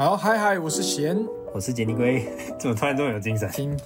[0.00, 1.26] 好，嗨嗨，我是贤。
[1.52, 2.24] 我是杰尼龟，
[2.56, 3.50] 怎么突然这么有精神？
[3.50, 3.76] 今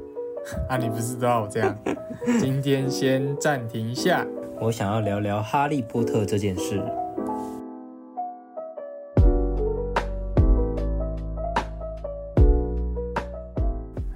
[0.66, 1.78] 啊，你不是都要我这样？
[2.40, 4.26] 今天先暂停一下。
[4.58, 6.82] 我想要聊聊哈利波特这件事。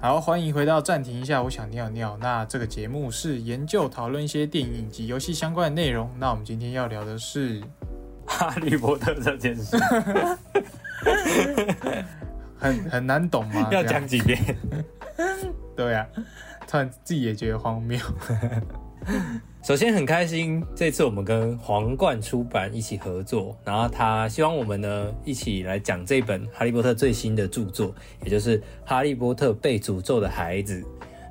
[0.01, 2.17] 好，欢迎回到暂停一下，我想尿尿。
[2.19, 6.09] 那这个节目是研究讨论一些电影及游戏相关的内容。
[6.17, 7.61] 那我们今天要聊的是
[8.25, 9.77] 哈利波特这件事，
[12.57, 13.67] 很很难懂吗？
[13.71, 14.39] 要讲几遍？
[15.75, 16.07] 对啊，
[16.67, 17.99] 突然自己也觉得荒谬。
[19.63, 30.81] 首先很开心，这次我们跟皇冠出版一起合作，然后他希望我们呢一起来讲这本《哈利波特》最新的著作，也就是《哈利波特被诅咒的孩子》。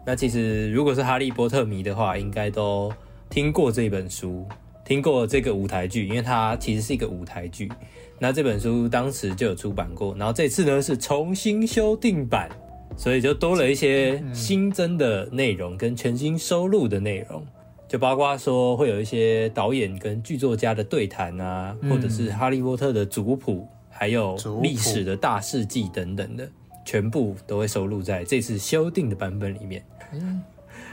[0.04, 2.92] 那其实如果是哈利波特迷的话，应该都
[3.30, 4.46] 听过这本书，
[4.84, 7.70] 听过这个舞台剧，因为它其实是一个舞台剧。
[8.18, 12.48] 那这本书当时就有出版过，然后这次呢是重新修订版，
[12.96, 17.44] 所以就多了一些新增的内容跟全新收录的内容。
[17.88, 26.48] 就包括说会有一些导演跟剧作家的对谈啊，或者是哈利波特的族谱，还有历史的大事记等等的，
[26.86, 29.84] 全部都会收录在这次修订的版本里面。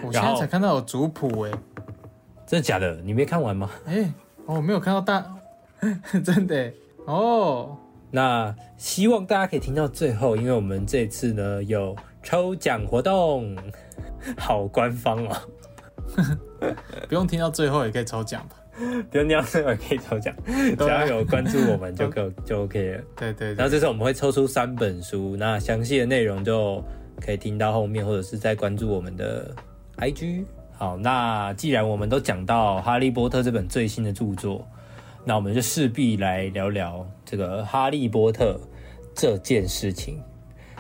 [0.04, 1.52] 我现在才看到有族谱哎，
[2.46, 3.00] 真的假的？
[3.02, 3.70] 你没看完吗？
[3.86, 4.02] 哎、
[4.46, 5.34] 哦，我没有看到大，
[6.22, 6.74] 真的欸
[7.14, 7.78] 哦。
[8.12, 13.56] 那希望大家可以听到最后，因为我们这次呢有抽奖活动，
[14.38, 15.38] 好官方哦，
[17.08, 18.56] 不用听到最后也可以抽奖吧？
[19.12, 23.04] 不用听到最后也可以抽奖，只要有关注我们就够 就 OK 了。
[23.16, 26.84] 对对对，然后这次我们会抽出三本书，那详细的内容就
[27.22, 29.54] 可以听到后面，或者是再关注我们的
[29.98, 30.46] IG。
[30.78, 34.66] 好，那既然我们都讲到《哈利波特》这本最新的著作，
[35.26, 38.60] 那我们就势必来聊聊这个《哈利波特》
[39.14, 40.22] 这件事情。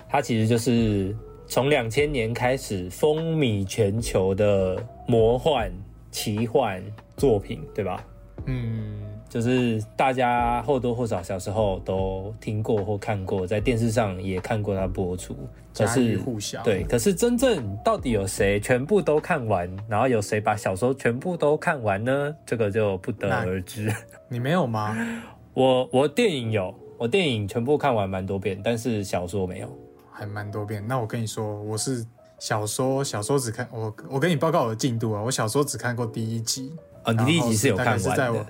[0.07, 1.15] 它其实就是
[1.47, 5.71] 从两千年开始风靡全球的魔幻
[6.09, 6.83] 奇幻
[7.15, 8.03] 作品，对吧？
[8.45, 15.37] 嗯，就是大家或多或少小时候都听过或看过，在电视上也看过它播出。
[15.71, 16.61] 可是互相。
[16.63, 22.35] 对，可是真正到底有谁全部都看完，然后有谁把小说全部都看完呢？
[22.45, 23.93] 这个就不得而知。
[24.27, 24.97] 你没有吗？
[25.53, 29.69] 我我电影有，我电影全部看完蛮多遍，但是小说没有。
[30.11, 30.85] 还蛮多遍。
[30.85, 32.05] 那我跟你说，我是
[32.39, 35.21] 小说，小说只看我，我跟你报告我的进度啊。
[35.21, 36.73] 我小说只看过第一集，
[37.05, 38.45] 哦，你第一集是有看完的，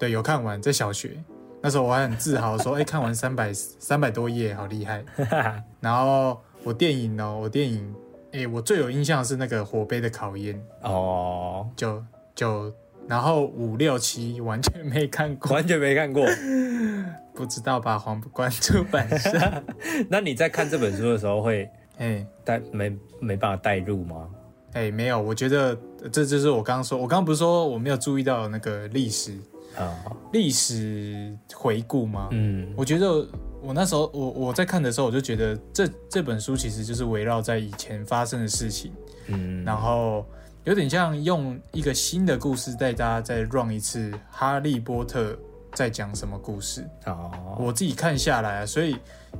[0.00, 1.22] 对有看完，在小学
[1.62, 5.04] 那时候我还很自豪说，哎、看完三百三百多页，好厉害。
[5.78, 7.94] 然后我电影呢，我电影，
[8.32, 12.02] 哎、我最有印象的是那个火杯的考验，哦，就
[12.34, 12.72] 就
[13.06, 16.24] 然后五六七完全没看过，完全没看过。
[17.34, 17.98] 不知道吧？
[17.98, 19.30] 皇冠出版社，
[20.08, 21.68] 那你在看这本书的时候会
[21.98, 22.26] 哎。
[22.42, 22.90] 带没
[23.20, 24.28] 没办法带入吗？
[24.72, 29.36] 哎、没有，我觉得呃这就是我刚刚说，我刚刚不是说我没有注意到那个历史
[29.76, 29.94] 啊，
[30.32, 32.28] 历史回顾吗？
[32.32, 33.26] 嗯，我觉得
[33.62, 38.92] 我那时候我我在看的时候，我就觉得这这本书其实就是围绕在以前发生的事情，
[39.28, 40.24] 嗯，然后
[40.64, 45.32] 有点像用一个新的故事带大家再 run 一次《哈利波特》
[45.72, 46.84] 在讲什么故事。
[47.06, 48.90] 哦，我自己看下来啊，所以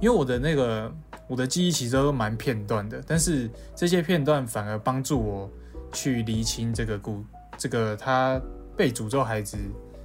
[0.00, 0.92] 因为我的那个
[1.26, 5.50] 我的记忆其实都蛮片段的，但是这些片段反而帮助我
[5.92, 7.24] 去厘清这个故
[7.58, 8.40] 这个他
[8.76, 9.58] 被诅咒孩子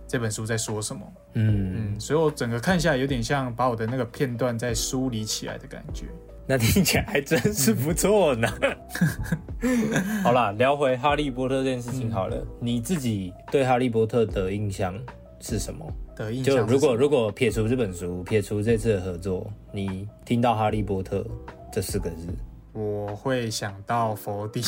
[0.07, 1.01] 这本书在说什么。
[1.33, 6.05] 嗯，嗯，所以我整个看下来有点像把我的那个片段再梳理起来的感觉。
[6.47, 8.47] 那听起来还真是不错呢。
[10.21, 14.93] 好啦，聊回哈利波特这件事情好了，你自己对哈利波特的印象
[15.39, 15.83] 是什么？
[16.15, 21.25] 的印象就如果如果撇除这本书，撇除这次的合作，你听到哈利波特
[21.73, 22.27] 这四个字，
[22.73, 24.61] 我会想到佛地，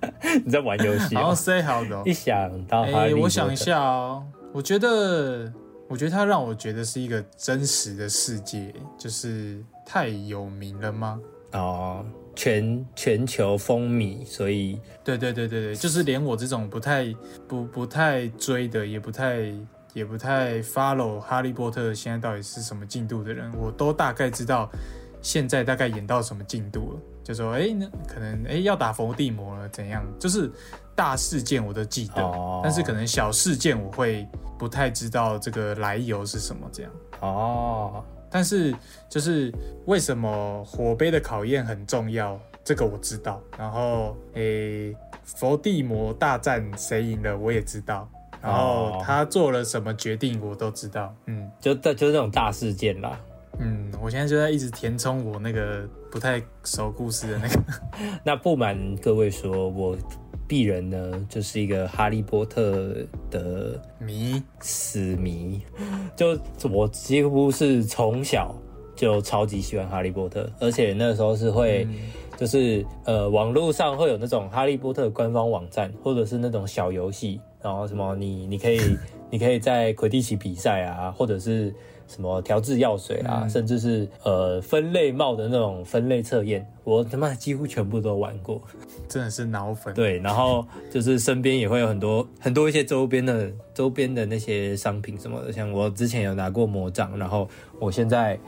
[0.44, 2.12] 你在玩游戏、然后哦？say 好的、哦 一。
[2.12, 5.52] 想到哎、我想一下哦，我觉得，
[5.88, 11.20] 我觉得它让我觉得是一个真实的世界，就是太有名了吗？
[11.52, 12.04] 哦，
[12.36, 17.12] 全全球风靡，所以对对对对对，就是连我这种不太
[17.48, 19.52] 不不太追的，也不太
[19.92, 24.70] 也不太 follow 哈利波特现在到底是什么进度的人，我都大概知道
[25.20, 27.00] 现在大概演到什么进度了。
[27.22, 30.04] 就说哎，那可能哎要打伏地魔了，怎样？
[30.18, 30.50] 就是
[30.94, 34.26] 大事件我都记得，哦但是可能小事件我会
[34.58, 36.92] 不太知道这个来由是什么这样。
[37.20, 38.74] 哦，但是
[39.08, 39.52] 就是
[39.86, 43.40] 为什么火杯的考验很重要，这个我知道。
[43.56, 48.08] 然后诶，伏地魔大战谁赢了我也知道。
[48.42, 51.14] 然后哦他做了什么决定我都知道。
[51.26, 53.20] 嗯，就就是那种大事件啦。
[53.58, 57.60] 嗯，我现在就在一直填充我那个不太熟故事的那个。
[58.24, 59.96] 那不瞒各位说，我
[60.48, 62.94] 鄙人呢就是一个哈利波特
[63.30, 65.60] 的迷，死迷，
[66.16, 66.38] 就
[66.70, 68.54] 我几乎是从小
[68.96, 71.86] 就超级喜欢哈利波特，而且那时候是会。
[72.36, 78.80] 就是呃，网络上会有那种哈利波特官方网站，或者是那种小游戏，然后什么你你可以
[79.28, 81.70] 你可以在魁地奇比赛啊，或者是
[82.10, 88.60] 什么调制药水啊，甚至是呃分类帽的那种分类测验，我他妈几乎全部都玩过，
[89.08, 89.94] 真的是脑粉。
[89.94, 97.48] 对，然后就是身边也会有很多很多一些周边的周边的那些商品什么的，像我之前有拿过魔杖，然后
[97.78, 98.38] 我现在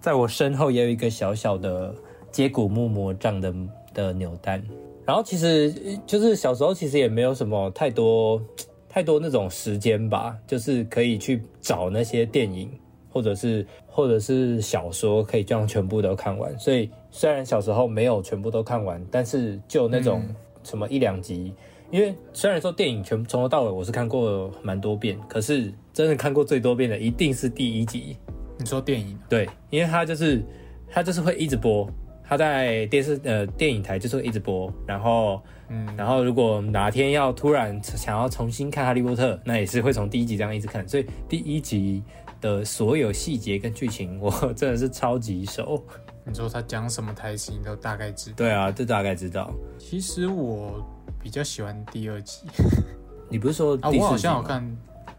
[0.00, 1.94] 在我身后也有一个小小的。
[2.32, 3.52] 接骨木魔杖的
[3.92, 4.62] 的扭蛋，
[5.04, 5.74] 然后其实
[6.06, 8.40] 就是小时候其实也没有什么太多
[8.88, 12.70] 太多那种时间吧，就是可以去找那些电影
[13.10, 16.58] 或者是或者是小说，可以这样全部都看完。
[16.58, 20.22] 所以虽然小时候没有全部都看完，但是就那种
[20.62, 21.52] 什么一两集，
[21.90, 28.16] 因为虽然说电影全从头到尾我是看过蛮多遍，可是真的看过最多遍的一定是第一集。
[28.58, 29.18] 你说电影？
[29.28, 30.42] 对，因为它就是
[30.88, 31.88] 它就是会一直播。
[32.22, 42.04] 他在电视呃电影台就是会一直播，然后嗯，然后如果哪天要突然想要重新看《哈利波特》，那也是会从第一集这样一直看，所以第一集
[42.40, 45.84] 的所有细节跟剧情， 我真的是超级熟。
[46.24, 48.36] 你说他讲什么台词，你都大概知道？
[48.36, 49.50] 对啊，这大概知道。
[49.78, 50.84] 其实我
[51.22, 52.42] 比较喜欢第二集。
[53.28, 53.90] 你不是说啊？
[53.90, 54.76] 我好像有看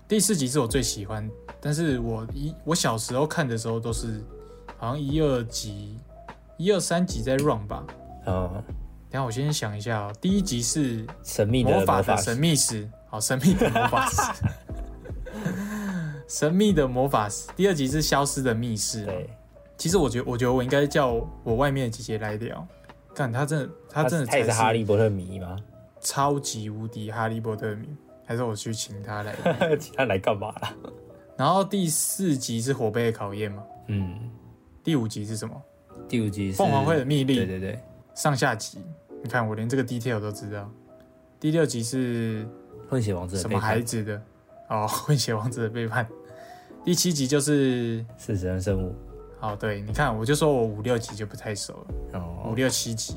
[0.07, 1.29] 第四集是我最喜欢，
[1.59, 4.23] 但是我一我小时候看的时候都是
[4.77, 5.97] 好像一二集。
[6.57, 7.83] 一二三集在 run 吧，
[8.27, 8.63] 嗯，
[9.09, 10.13] 等下我先想一下哦。
[10.21, 14.43] 第一集是神秘的魔法的神秘史，好，神秘的魔法史，
[16.31, 17.49] 神秘的魔法师。
[17.57, 19.03] 第二集是消失的密室。
[19.03, 19.29] 对，
[19.77, 22.65] 其实我觉得，我觉得我应该叫我外面的姐姐来聊。
[23.13, 25.57] 看他真的，他真的他也是哈利波特迷吗？
[25.99, 27.85] 超级无敌哈利波特迷，
[28.25, 29.35] 还是我去请他来？
[29.75, 30.73] 请他来干嘛啦？
[31.35, 33.61] 然后第四集是火杯的考验嘛？
[33.87, 34.31] 嗯。
[34.81, 35.61] 第五集是什么？
[36.07, 37.77] 第五集是凤凰会的秘密，对对对，
[38.15, 38.79] 上下集，
[39.21, 40.71] 你看我连这个 detail 都知道。
[41.41, 42.47] 第六集是
[42.89, 44.21] 混血王子什么孩子的
[44.69, 46.07] 哦，混血王子的背叛。
[46.83, 48.95] 第七集就是四神生物。
[49.39, 53.15] 好，对，你看我就说我五六集就不太熟了，哦，五六七集。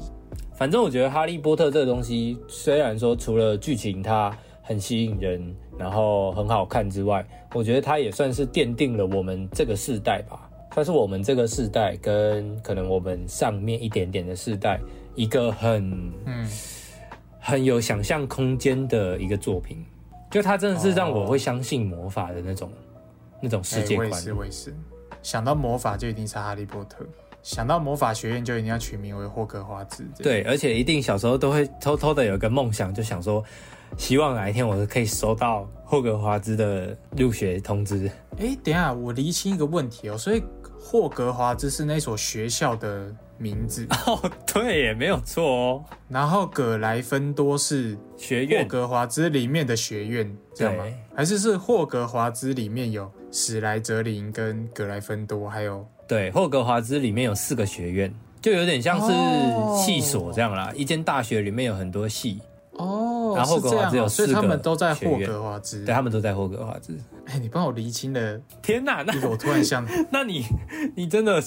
[0.54, 10.50] 反正我觉得哈利波特这个东西，虽然说除了剧情它很吸引人，然后很好看之外，我觉得它也算是奠定了我们这个世代吧。
[10.74, 14.78] 算是我们这个世代跟可能我们上面一点点的世代
[15.14, 16.46] 一个很嗯
[17.38, 19.82] 很有想象空间的一个作品，
[20.30, 22.70] 就它真的是让我会相信魔法的那种
[23.44, 24.08] 那种世界观。
[24.08, 24.74] 我也是，我也是，
[25.22, 27.06] 想到魔法就一定是哈利波特，
[27.42, 30.04] 想到魔法学院就一定要取名为霍格华兹。
[30.22, 33.44] 对，而且一定小时候都会偷偷的有个梦想，就想说。
[33.96, 38.10] 希望哪一天我可以收到霍格华兹的入学通知。
[38.38, 40.42] 哎，等下我厘清一个问题哦，所以
[40.80, 44.18] 霍格华兹是那所学校的名字 哦，
[44.52, 45.84] 对，也没有错哦。
[46.08, 50.84] 然后葛莱芬多是学院，霍格华兹里面的学院，这样吗？
[51.14, 60.72] 还是是霍格华兹里面有史莱哲林跟格莱芬多，还有对，霍格华兹里面有四个学院，就有点像是系所这样啦。
[60.76, 62.40] 一间大学里面有很多系。
[62.74, 66.96] 哦，然后霍格华兹有四个，所以他们都在霍格华兹，对，他们都在霍格华兹。
[67.26, 69.02] 哎，你帮我厘清了，天哪！
[69.02, 70.44] 那我突然想， 那你，
[70.94, 71.42] 你真的，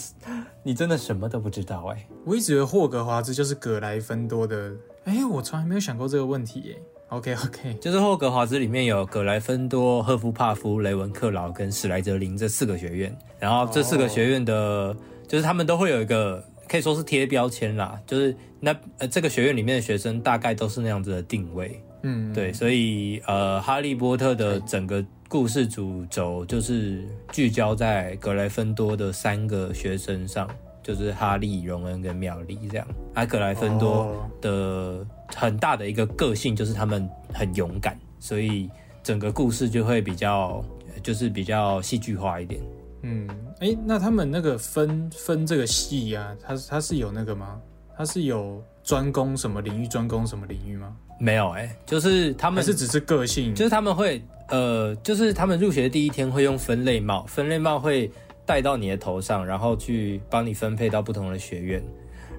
[0.63, 2.05] 你真的什么都不知道哎。
[2.25, 4.71] 我一直以为霍格华兹就是格莱芬多的，
[5.07, 6.77] 哎，我从来没有想过这个问题耶。
[7.09, 14.93] OK OK，就是霍格华兹里面有葛莱芬多、赫夫帕夫、雷文克劳跟史莱哲林这四个学院，然后这四个学院的，
[15.25, 16.43] 就是他们都会有一个。
[16.69, 30.45] 可以说是贴标签啦，就是那呃这个学院里面的学生大概都是那样子的定位，嗯，对，所以呃哈利波特的整个故事主轴就是聚焦在格莱芬多的三个学生上，
[30.87, 32.87] 就是哈利、荣恩跟妙丽这样。
[33.15, 38.69] 阿格莱芬多的很大的一个个性就是他们很勇敢，所以
[39.03, 40.63] 整个故事就会比较
[41.03, 42.61] 就是比较戏剧化一点。
[43.01, 43.27] 嗯，
[43.59, 47.59] 哎，那他们那个分分这个系啊，他他是有那个吗？
[47.97, 50.95] 他是有专攻什么领域，专攻什么领域吗？
[51.19, 58.09] 没有，哎，就是他们是只是个性，就是他们会呃，就是他们入学的第一天会用分类帽，分类帽会
[58.47, 61.83] 带到你的头上，然后去帮你分配到不同的学院，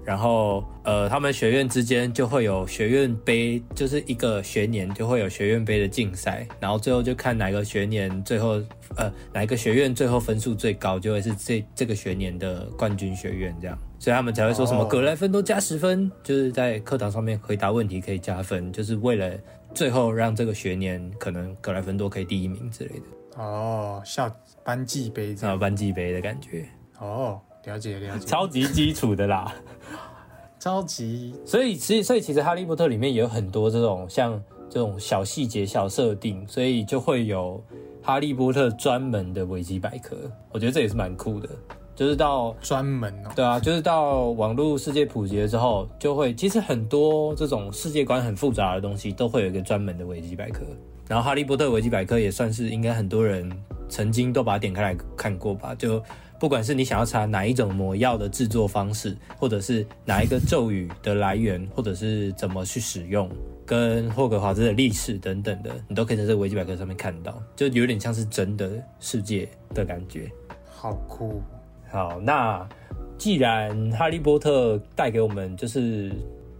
[0.05, 8.61] 然后呃，他们学院之间就会有学院杯，就是一个学年就会有学院杯的竞赛，然后最后就看哪个学年最后
[8.97, 19.31] 呃哪个学院最后分数最高，就会是这这个学年的冠军学院这样，所以他们才会说什么格莱芬多加十分，就是在课堂上面回答问题可以加分，就是为了
[19.75, 24.35] 最后让这个学年可能格莱芬多可以第一名之类的，哦，校
[24.69, 25.59] 班级杯这样。
[25.59, 26.69] 班级杯的感觉，
[27.01, 28.27] 哦，了解了解。
[28.27, 29.51] 超级基础的啦。
[30.61, 37.59] 超级所以其实，所以其实《哈利波特》里面也有很多这种像这种小细节、小设定，所以就会有
[38.07, 40.15] 《哈利波特》专门的维基百科。
[40.51, 41.49] 我觉得这也是蛮酷的。
[41.97, 43.31] 就是到专门哦。
[43.35, 50.61] 对啊，就是到网络世界普及了之后，就会其实很多这种世界观很复杂的东西，都会有一个专门的维基百科。
[51.07, 53.51] 然后《哈利波特》维基百科也算是应该很多人
[53.89, 55.75] 曾经都把它点开来看过吧。
[55.75, 56.03] 就
[56.39, 63.29] 不管是你想要查哪一种魔药的制作方式，或者是哪一个咒语的来源，或者是怎么去使用，
[63.67, 70.31] 跟霍格华兹的历史等等的，你都可以在这个维基百科上面看到，就有点像是真的世界的感觉。
[70.71, 71.43] 好酷。
[71.91, 72.69] 好，那
[73.17, 76.13] 既然《哈利波特》带给我们就是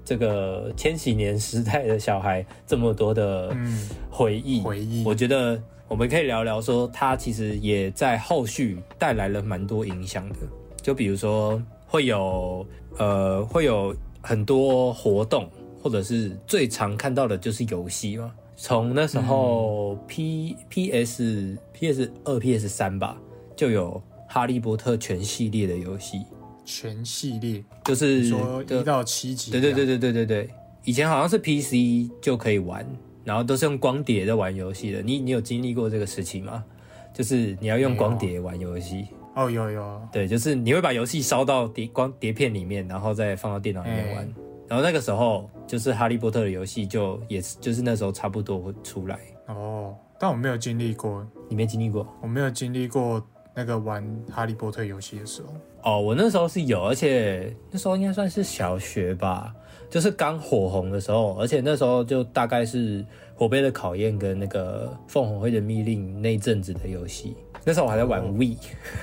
[0.05, 10.37] 这个千禧年时代的小孩这么多的嗯，回忆，回忆我觉得我们可以聊聊说，它其实也在后续带来了蛮多影响的。
[10.83, 12.67] 就比如说，会有
[12.99, 15.51] 呃，会有很多活动，
[15.83, 18.31] 或者是最常看到的就是游戏嘛。
[18.55, 23.17] 从那时候 P P S P S 二 P S 三吧，
[23.57, 24.03] 就有
[24.33, 26.23] 《哈利波特》全系列的游戏，
[26.65, 29.51] 全系列，就是说一到七集。
[29.51, 29.87] 对对对。
[29.87, 30.51] 对对对对，
[30.85, 32.87] 以前好像是 PC 就可以玩，
[33.29, 35.03] 然后都是用光碟在玩游戏的。
[35.03, 36.65] 你你有经历过这个时期吗？
[37.13, 40.01] 就是你要用光碟玩游戏，哦，有有。
[40.11, 44.25] 对，就是你会把游戏烧到碟光碟片里面，然后再放到电脑里面玩。
[44.25, 44.35] 嗯
[44.69, 49.19] 然后那个时候，就是哈利波特的游戏就也是就是那时候差不多会出来。
[49.47, 52.07] 哦，但我没有经历过，你没经历过？
[52.21, 55.55] 我没有经历过那个玩哈利波特游戏的时候。
[55.85, 59.55] 哦，我那时候是有，而且那时候应该算是小学吧，
[59.91, 63.05] 就是刚火红的时候，而且那时候就大概是
[63.35, 67.37] 火杯的考验跟那个凤凰会的密令那阵子的游戏。
[67.65, 68.57] 那时候我还在玩 We，、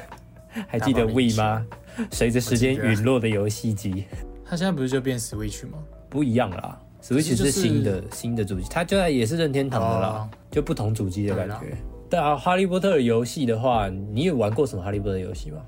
[0.68, 1.66] 还记得 We 明吗？
[2.12, 4.04] 随着时间陨落的游戏机
[4.46, 5.78] 它现在不是就变 Switch 吗？
[6.10, 11.76] 不一样啦，Switch 是是新的、新的主机，它就在也是任天堂的啦，哦就不同主机的感觉。
[12.10, 15.62] 对啊，哈利波特的游戏的话，你有玩过什么哈利波特游戏吗？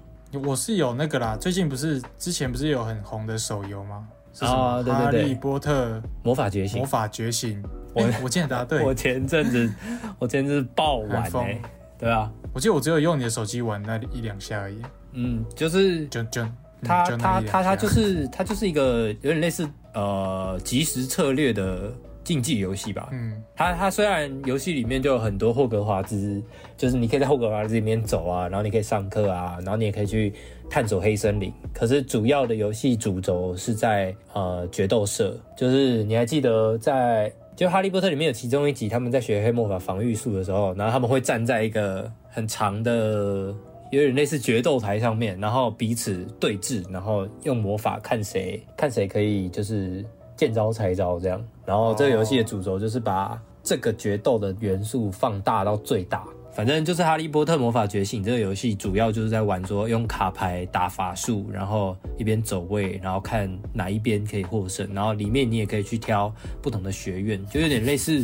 [0.45, 4.07] 我是有那个啦，最近不是之前不是有很红的手游吗？
[4.39, 4.57] 是什么？
[4.57, 5.21] 啊对对对。
[5.21, 6.01] 哈利波特。
[6.23, 6.77] 魔法觉醒。
[6.79, 7.63] 魔，法觉醒。
[7.93, 9.71] 我我我竟然答对， 我前阵子
[10.19, 11.43] 我前阵子爆玩很疯。
[11.43, 11.59] 哎、
[11.97, 14.81] 对啊，我记得我只有用你的手机玩那一两下而已，
[15.13, 16.53] 嗯，就是就就嗯
[16.83, 21.91] 它它它它就是它就是一个有点类似呃即时策略的
[22.27, 23.07] 竞技游戏吧。
[23.13, 26.43] 嗯它它虽然游戏里面就有很多霍格华兹，
[26.75, 30.33] 就是你可以在霍格华兹里面走啊，然后你可以上课啊，然后你也可以去
[30.69, 31.53] 探索黑森林。
[31.73, 43.55] 可是主要的游戏主轴是在呃决斗社，就是你还记得在就《哈利波特》里面有其中一集，他们在学黑魔法防御术的时候，然后他们会站在一个很长的。
[43.89, 50.03] 有点类似决斗台上面，然后彼此对峙，然后用魔法看谁看谁可以就是
[50.35, 51.41] 见招拆招这样。
[51.67, 56.23] 然后这个游戏的主轴就是把这个决斗的元素放大到最大。
[56.53, 64.91] 反正就是《哈利波特魔法觉醒》这个游戏，主要就是在玩说用卡牌打法术，然后一边走位，然后看哪一边可以获胜。
[64.93, 68.17] 然后里面你也可以去挑不同的学院，就有点类似，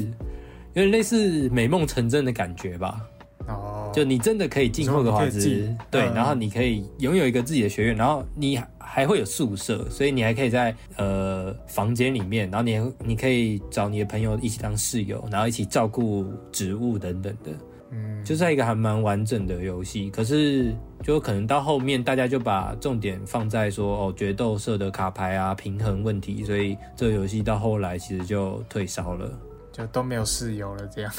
[0.73, 3.05] 有点类似美梦成真的感觉吧。
[3.49, 17.51] 哦，就你真的可以进霍格华兹你说你可以自己，对，嗯然后你可以拥有一个自己的学院，然后你还会有宿舍，所以你还可以在呃房间里面，然后你还你可以找你的朋友一起当室友，然后一起照顾植物等等的，
[17.91, 20.09] 嗯就是一个还蛮完整的游戏。
[20.09, 20.73] 可是
[21.03, 29.31] 就可能到后面大家就把重点放在说哦决斗社的卡牌啊平衡问题，所以这个游戏到后来其实就退烧了。
[29.73, 31.11] 就都没有室友了，这样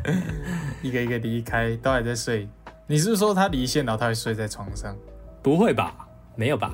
[0.82, 2.46] 一个一个离开，都还在睡。
[2.86, 4.94] 你是不是说他离线，然后他会睡在床上
[5.42, 6.06] 不会吧？
[6.36, 6.72] 没有吧？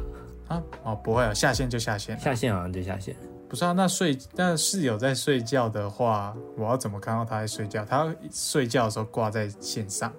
[0.48, 0.60] 啊？
[0.82, 2.18] 哦，不会哦，下线就下线。
[2.18, 3.14] 下线好像就下线。
[3.48, 7.84] 不是啊，那睡那室友在睡觉的话，我要怎么看到他在睡觉？
[7.84, 10.12] 他要睡觉的时候挂在线上，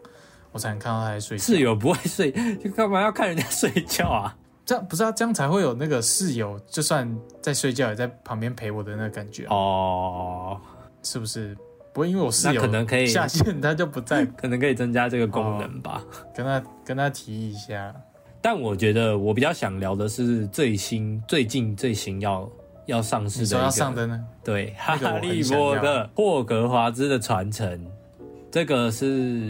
[0.53, 1.43] 我才能看到他在睡觉。
[1.43, 4.33] 室友不会睡，就干嘛要看人家睡觉啊？
[4.65, 7.09] 这样不是啊，这样才会有那个室友，就算
[7.41, 10.61] 在睡觉也在旁边陪我的那个感觉啊、哦，
[11.07, 11.55] 是不是？
[11.93, 16.03] 不会因为我室友那可能可以下线，他就不在， 可能可以增加这个功能吧。
[16.35, 17.95] 跟他跟他提一下。
[18.41, 22.49] 但我觉得我比较想聊的是最新、最近最新要
[22.85, 24.23] 要上市的上的呢？
[24.43, 27.83] 对，哈利波特霍格华兹的传承，
[28.51, 29.07] 这个是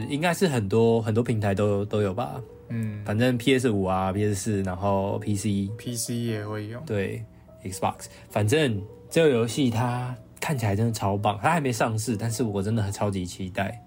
[0.09, 2.41] 应该是很多很多平台都都有吧？
[2.69, 6.81] 嗯反正 PS 五啊、PS 四，然后 PC，PC 也会用。
[6.85, 7.23] 对
[7.63, 13.81] Xbox，反正这个游戏它看起来真的超棒，它还没上市，但是我真的很超级期待，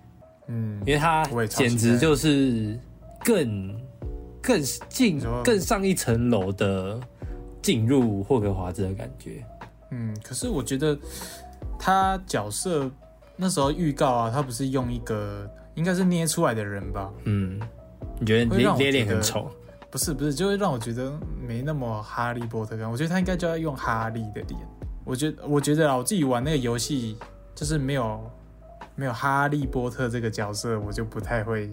[0.48, 2.78] 嗯因为它我也超期待简直就是
[3.24, 3.80] 更
[4.42, 7.00] 更进更上一层楼的
[7.62, 9.44] 进入霍格华兹的感觉。
[9.90, 10.96] 嗯，可是我觉得
[11.78, 12.90] 他角色
[13.36, 17.10] 那时候预告啊，他不是用一个应该是捏出来的人吧？
[17.24, 17.60] 嗯，
[18.18, 19.50] 你觉得捏捏脸很丑？
[19.90, 21.12] 不是不是，就会让我觉得
[21.44, 22.88] 没那么哈利波特感。
[22.88, 24.60] 我觉得他应该就要用哈利的脸。
[25.04, 27.16] 我觉得我觉得啊，我自己玩那个游戏
[27.54, 28.20] 就是没有
[28.94, 31.70] 没有哈利波特这个角色，我就不太会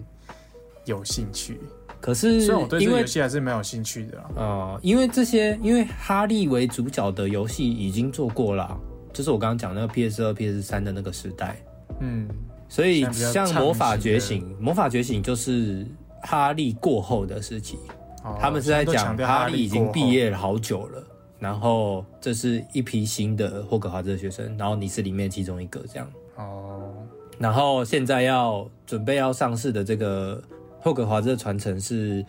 [0.84, 1.60] 有兴趣。
[2.00, 4.30] 可是虽然我对这个游戏还是蛮有兴趣的啦。
[4.36, 8.78] 呃，因为这些因为哈利为主角的游戏已经做过了，
[9.12, 11.60] 就是我刚刚讲那个 PS 二、PS 三的那个时代，
[12.00, 12.28] 嗯，
[12.68, 15.84] 所以像魔法觉醒，魔法觉醒就是
[16.22, 17.78] 哈利过后的事情。
[18.24, 21.02] 哦他们是在讲哈利已经毕业了好久了，
[21.38, 26.10] 然后这是一批新的霍格华兹的学生，然后你是里面其中一个这样。
[26.36, 26.92] 哦，
[27.38, 30.42] 然后现在要准备要上市的这个
[30.80, 32.24] 霍格华兹的传承是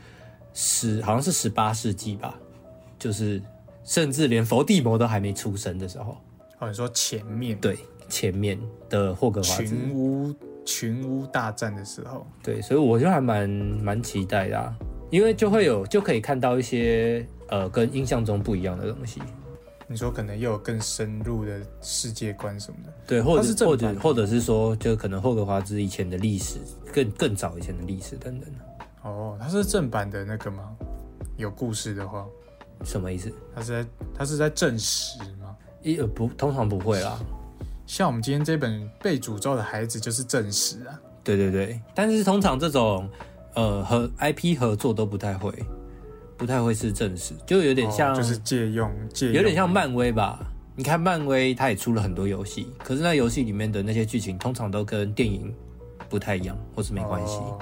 [0.54, 2.38] 十，好像是十八世纪吧，
[2.98, 3.42] 就是
[3.84, 6.18] 甚至连伏地魔都还没出生的时候，
[6.60, 7.58] 哦，你说前面？
[7.60, 10.36] 对前面的霍格华兹，群巫
[10.66, 14.76] 群巫大战的时候，对，所以我就还蛮蛮期待的、啊，
[15.12, 19.22] 因为就会有就可以看到一些呃跟印象中不一样的东西，
[19.88, 22.94] 你说可能又有更深入的世界观什么的。
[23.08, 26.60] 对，或者是者或者或者是说，就可能霍格华兹以前的历史，
[26.94, 28.50] 更更早以前的历史等等，
[29.04, 30.76] 哦，它是正版的那个吗？
[31.38, 32.26] 有故事的话，
[32.84, 33.32] 什么意思？
[33.56, 35.56] 它是在它是在证实吗？
[35.82, 37.18] 一呃不，通常不会啦。
[37.88, 41.00] 像我们今天这本《被诅咒的孩子》就是证实啊。
[41.24, 43.10] 对对对，但是通常这种
[43.56, 45.52] 呃和 IP 合作都不太会，
[46.40, 50.40] 不太会是正史，就有点像，哦就是借用借用，有点像漫威吧。
[50.76, 55.54] 你看漫威，它也出了很多游戏，可是那游戏里面的那些剧情通常都跟电影
[56.08, 57.36] 不太一样，或是没关系。
[57.36, 57.60] 哦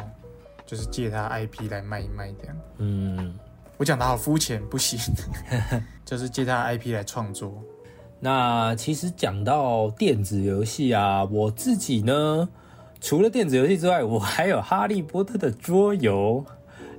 [0.68, 2.58] 就是借他 IP 来卖一卖这样。
[2.80, 3.34] 嗯，
[3.78, 5.00] 我讲的好肤浅，不行，
[6.04, 7.58] 就是借他 IP 来创作。
[8.20, 12.50] 那其实讲到电子游戏啊，我自己呢，
[13.00, 16.44] 除了电子游戏之外，我还有哈利波特的桌游。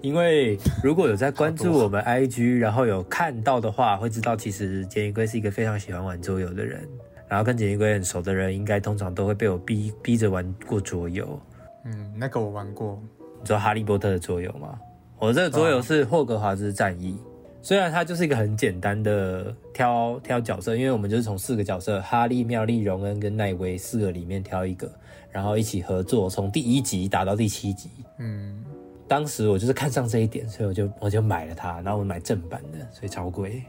[0.01, 6.87] 因为如果有在关注我们 IG，然后有看到的话，会知道其实简一龟是一个非常喜欢玩桌游的人。
[7.29, 11.39] 然后跟简一龟很熟的人，应该通常都会被我逼逼着玩过桌游。
[11.85, 12.99] 嗯，那个我玩过，
[13.39, 14.79] 你知道哈利波特的桌游吗？
[15.19, 17.19] 我这个桌游是霍格华兹战役，
[17.61, 24.91] 虽然它就是一个很简单的挑挑角色，因为我们就是从四个角色哈利、妙丽、荣恩跟奈威四个里面挑一个，
[25.31, 27.91] 然后一起合作，从第一集打到第七集。
[28.19, 28.65] 嗯，
[29.09, 33.62] 当时我就是看上这一点，所以我就我就买了它，然后我买正版的，所以超贵，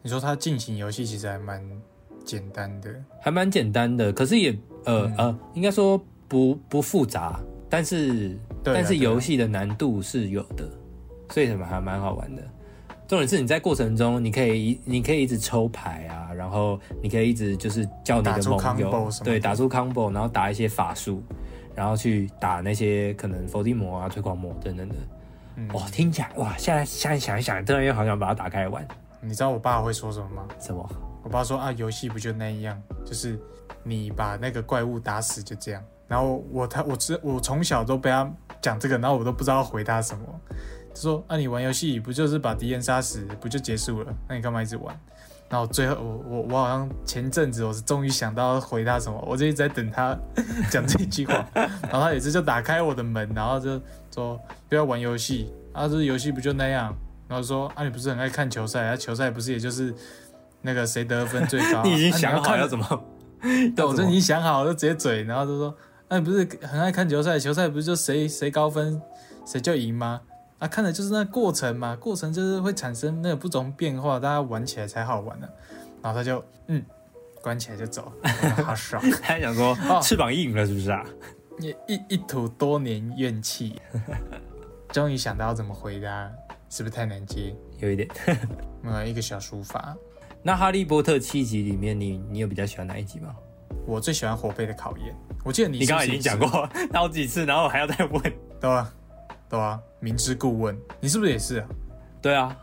[0.00, 1.60] 你说它进行游戏其实还蛮
[2.24, 10.64] 简单的，还蛮简单的，可是也呃、呃，应该说不不复杂，但是但是游戏的难度是有的，
[11.30, 12.42] 所以什么还蛮好玩的。
[13.06, 21.22] 重点是你在过程中，你可以一你可以一直抽牌啊，然后你可以一直就是叫你的盟友对打出 combo，然后打一些法术，
[21.74, 24.94] 然后去打那些可能伏地魔啊、推广魔等等的。
[25.56, 28.86] 嗯哇，听起来哇，现在现在想一想，突然又好想把它打开来玩。
[29.20, 30.48] 你知道我爸会说什么吗？
[30.58, 30.88] 什么？
[31.22, 33.38] 我爸说啊，游戏不就那样，就是
[33.82, 35.82] 你把那个怪物打死就这样。
[36.06, 40.24] 然后我他我知我从小都被他讲这个，然后我都不知道回答什么。
[40.94, 44.14] 他说啊，你玩游戏不就是把敌人杀死不就结束了？
[44.28, 44.94] 那你干嘛一直玩？
[45.54, 50.18] 然后最后我我我好像前阵子我是终于想到回他什么，我就一直在等他
[50.68, 51.46] 讲这句话。
[51.54, 53.80] 然后他有一次就打开我的门，然后就
[54.12, 54.36] 说
[54.68, 56.92] 不要玩游戏啊，这游戏不就那样？
[57.28, 58.96] 然后说啊，你不是很爱看球赛啊？
[58.96, 59.94] 球赛不是也就是
[60.60, 61.84] 那个谁得分最高？
[61.86, 62.84] 你已经啊想好看要怎么？
[63.76, 65.72] 对，我要怎么就已经想好了，就直接嘴，然后就说
[66.10, 67.38] ：“那、你不是很爱看球赛？
[67.38, 69.00] 球赛不是就谁谁高分
[69.46, 70.20] 谁就赢吗？
[70.64, 75.46] 啊，看的就是那过程嘛，过程就是会产生那个不同变化，大家玩起来才好玩呢、
[76.02, 76.82] 然后他就嗯，
[77.42, 78.10] 关起来就走，
[78.64, 81.04] 好爽， 他还想说哦翅膀硬了是不是啊？
[81.60, 83.78] 一一一吐多年怨气，
[84.90, 86.32] 终于想到怎么回答，
[86.70, 87.54] 是不是太难接？
[87.78, 88.08] 有一点。
[88.84, 89.94] 呃，一个小书法，
[90.42, 93.36] 那《哈利波特》七集里面你，你有比较喜欢哪一集吗？
[93.86, 96.48] 我最喜欢火杯的考验，我记得你你刚刚已经讲过
[96.94, 98.22] 好几次，然后我还要再问。
[98.58, 98.90] 对啊，
[99.48, 101.68] 对啊，明知故问，你是不是也是啊？
[102.20, 102.56] 对啊，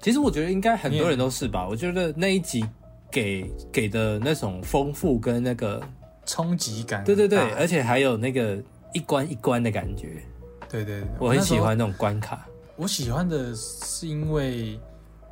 [0.00, 1.66] 其实我觉得应该很多人都是吧。
[1.66, 2.64] 我觉得那一集
[3.10, 5.82] 给给的那种丰富跟那个，
[6.24, 10.22] 冲击感对对对，而且还有那个一关一关的感觉，
[10.68, 12.46] 对对对，我很喜欢那种关卡。
[12.76, 14.78] 我喜欢的是因为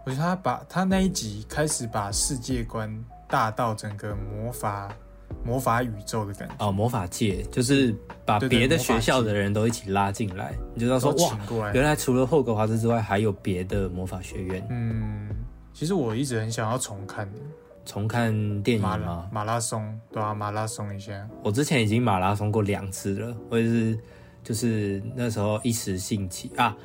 [0.05, 4.91] 我觉得他把他那一集开始把世界观大到整个魔法
[5.43, 7.95] 魔法宇宙的感觉，哦，魔法界就是
[8.25, 11.73] 把别的学校的人都一起拉进来，你就知道说哇。
[11.73, 14.67] 原来除了霍格华兹之外，还有别的魔法学院。
[14.71, 15.29] 嗯，
[15.73, 17.29] 其实我一直很想要重看
[17.85, 19.29] 重看电影马拉吗？
[19.33, 21.29] 马拉松，对啊，马拉松一下。
[21.43, 23.99] 我之前已经马拉松过两次了，我也是
[24.43, 26.77] 就是那时候一时兴起啊，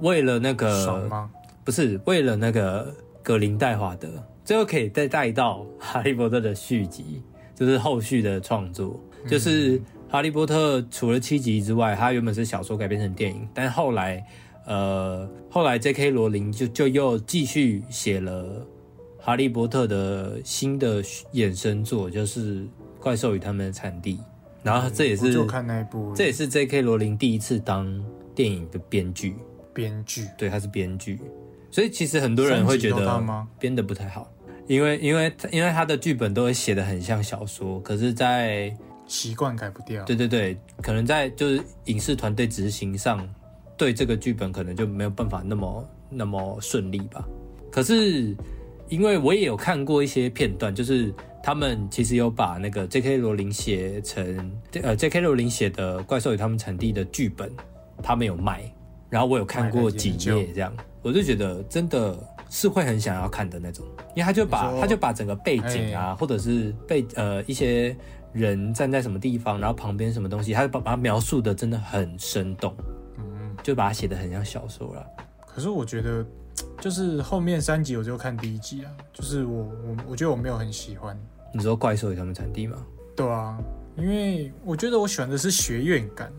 [0.00, 1.30] 为了那个爽吗？
[1.64, 4.08] 不是为了那个格林戴华德，
[4.42, 7.22] 最后可以再带到哈利波特的续集，
[7.58, 14.24] 就是后续的创作，就是哈利波特除了七集之外，它原本是小说改编成电影，但后来
[14.64, 16.10] 呃后来 J.K.
[16.10, 18.64] 罗琳就就又继续写了
[19.18, 22.64] 哈利波特的新的衍生作，就是
[23.00, 24.20] 怪兽与他们的产地，
[24.62, 26.80] 然后这也是就看那一部，这也是 J.K.
[26.80, 27.86] 罗琳第一次当
[28.36, 29.34] 电影的编剧。
[29.74, 30.26] 编剧。
[30.38, 31.20] 对，他是编剧，
[31.70, 34.30] 所以其实很多人会觉得编的不太好，
[34.68, 38.72] 因为因为因为他的剧本都会写的很像小说，可是在，
[39.06, 40.04] 习惯改不掉。
[40.04, 43.26] 对对对，可能在就是影视团队执行上，
[43.76, 47.26] 对这个剧本可能就没有办法那么那么顺利吧。
[47.72, 48.36] 可是
[48.88, 53.16] 因为我也有看过一些片段，就是他们其实有把那个 J.K.
[53.16, 54.52] 罗琳写成
[54.82, 55.20] 呃 J.K.
[55.20, 57.50] 罗琳写的《怪兽与他们产地》的剧本，
[58.02, 58.70] 他们有卖，
[59.08, 62.18] 然后我有看过几页这样，我就觉得真的
[62.50, 63.84] 是会很想要看的那种，
[64.14, 67.96] 因为他就把他就把整个背景啊，或者是背呃一些
[68.32, 72.74] 人站在什么地方，然后旁边什么东西，他就把把它描述的真的很生动，
[73.18, 75.06] 嗯，就把它写的很像小说了。
[75.46, 76.24] 可是我觉得，
[76.80, 81.18] 就是后面三集我就看第一集啊，就是我我我觉得我没有很喜欢。
[81.52, 82.78] 你说怪兽与他们产地吗？
[83.16, 83.58] 对啊，
[83.96, 86.32] 因为我觉得我喜欢的是学院感，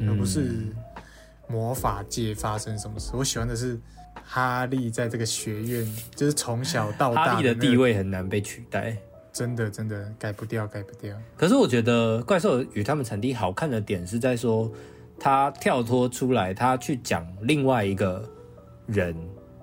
[0.00, 0.74] 而不是嗯
[1.48, 3.10] 魔法界发生什么事。
[3.14, 3.78] 我喜欢的是
[4.24, 8.96] 哈利在这个学院，就是从小到大哈利的地，位很难被取代。
[9.32, 11.14] 真的真的改不掉，改不掉。
[11.36, 14.72] 可是我觉得《怪兽与他们产地》好看的点是在说，
[15.20, 18.26] 他跳脱出来，他去讲另外一个
[18.86, 19.14] 人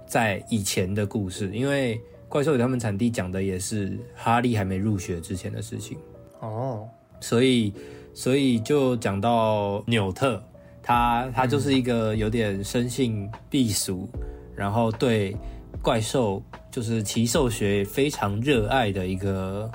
[0.06, 1.50] 在以前的故事。
[1.52, 1.98] 因为
[2.30, 5.98] 《怪兽与他们产地》讲的也是哈利还没入学之前的事情，
[6.40, 6.88] 哦，
[7.20, 7.74] 所以
[8.14, 10.40] 所以就讲到纽特，
[10.84, 14.08] 他他就是一个有点生性避俗，
[14.56, 15.36] 然后对
[15.82, 19.70] 怪兽就是奇兽学非常热爱的一个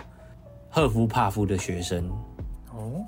[0.69, 2.09] 赫夫帕夫的学生。
[2.73, 3.05] 哦，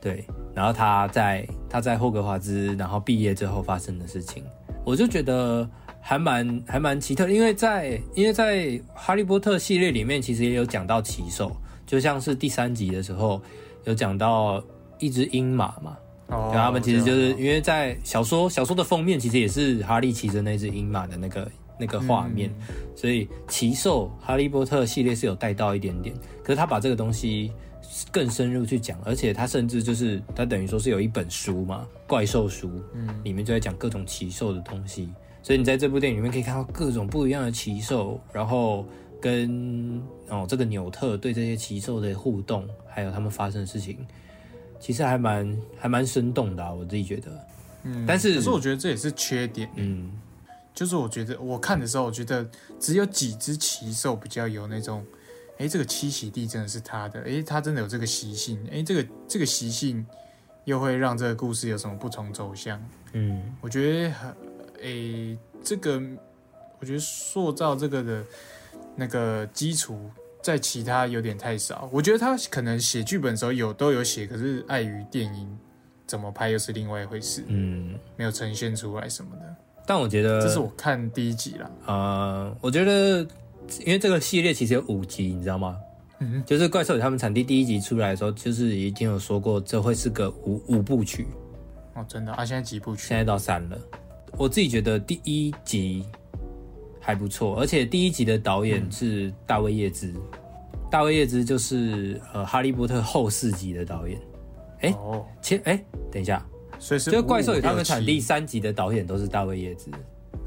[0.00, 4.44] 对，然后他在他在霍格华兹，然后毕业之后发生的事情，
[4.84, 5.68] 我就觉得
[6.00, 11.50] 还蛮还蛮奇特，因为在因为在哈利波特系列里面，其实也有讲到奇兽，
[11.86, 13.40] 就像是第三集的时候
[13.84, 14.62] 有讲到
[14.98, 15.96] 一只鹰马嘛，
[16.28, 22.74] 哦，然后他们其实就是因为在小说小说的封面其实也是哈利骑着那只鹰马的那个那个画面，嗯。
[22.94, 27.52] 所以奇兽哈利波特系列是有带到一点点，可是他把这个东西
[28.10, 35.08] 更深入去讲，而且他甚至就是他等于说是有一本书嘛，怪兽书，嗯里面就在讲各种奇兽的东西，
[35.42, 38.84] 所以你在这部电影里面可以看到各种不一样的奇兽，然后
[39.20, 43.96] 跟哦这个纽特对这些奇兽的互动，还有他们发生的事情，
[44.80, 47.46] 其实还蛮还蛮生动的、啊，我自己觉得，
[47.84, 50.12] 嗯但是可是我觉得这也是缺点，嗯。
[50.74, 55.04] 就是我觉得我看的时候，我觉得只有几只奇兽比较有那种，
[55.58, 60.06] 哎，这个栖息地真的是他的，哎，他真的有这个习性，哎，这个这个习性
[60.66, 62.80] 又会让这个故事有什么不同走向？
[63.12, 63.42] 嗯。
[63.60, 64.36] 我觉得很，
[64.80, 66.00] 诶，这个
[66.78, 68.24] 我觉得塑造这个的
[68.94, 70.08] 那个基础，
[70.42, 71.88] 在其他有点太少。
[71.92, 75.58] 我觉得他可能写剧本的时候有都有写，可是碍于电影
[76.06, 79.56] 怎么拍又是另外一回事，嗯，没有呈现出来什么的。
[79.86, 83.26] 但我觉得这是我看第一集啦，呃，我觉得
[83.80, 85.76] 因为这个系列其实有五集，你知道吗？
[86.20, 91.26] 嗯，就是怪兽与他们产地第一集出来的时候，就是已经有说过这会是个五五部曲，
[91.94, 93.16] 哦，真的啊，现在几部曲现？
[93.16, 93.78] 在到三了。
[94.36, 96.04] 我自己觉得第一集
[97.08, 100.12] 还不错，而且第一集的导演是大卫叶兹，
[100.90, 104.20] 大卫叶兹就是呃《哈利波特》后四集的导演。
[104.82, 106.46] 哎哦，前，哎、等一下，
[106.78, 109.90] 所以是就怪兽与他们产地三集的导演都是大卫叶兹，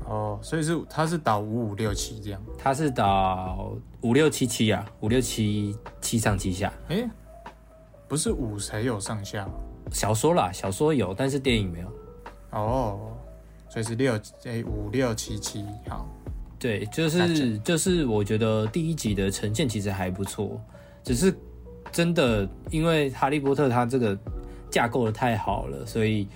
[0.06, 2.40] 哦，所以是他是导五五六七这样。
[2.60, 6.72] 他是导五六七七啊，五六七七上七下。
[6.90, 7.10] 哎，
[8.08, 9.50] 不是五才有上下
[9.92, 11.88] 小说啦，小说有，但是电影没有。
[12.52, 13.18] 哦，
[13.68, 14.14] 所以是六
[14.46, 16.08] 哎五六七七，好，
[16.62, 20.62] 对，就是就是，我觉得第一集的呈现其实还不错，
[21.04, 21.34] 只是
[21.92, 24.16] 真的因为哈利波特它这个
[24.70, 26.28] 架构的太好了，所以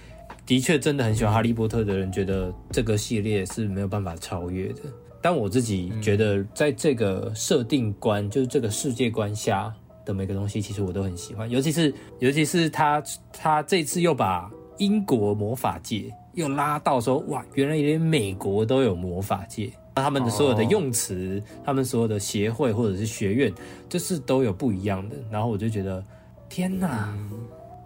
[0.43, 4.81] 的确真的很喜欢哈利波特的人觉得这个系列是没有办法超越的。
[5.21, 9.71] 但我自己觉得，在这个设定观，就是这个世界观下
[10.03, 19.71] 的每个东西，其实我都很喜欢，尤其是尤其是他他这次又把英国魔法界又拉到说，哇，原来连美国都有魔法界。
[19.95, 23.51] 他们的所有的用词，他们所有的协会或者是学院，
[23.87, 25.15] 就是都有不一样的。
[25.31, 26.03] 然后我就觉得，
[26.49, 27.13] 天哪，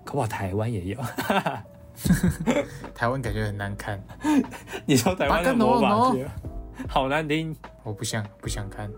[0.04, 0.98] 可不好台湾也有。
[2.95, 4.02] 台湾感觉很难看，
[4.86, 6.28] 你说台湾的魔法界，
[6.88, 7.56] 好难听。
[7.84, 8.89] 我不想不想看。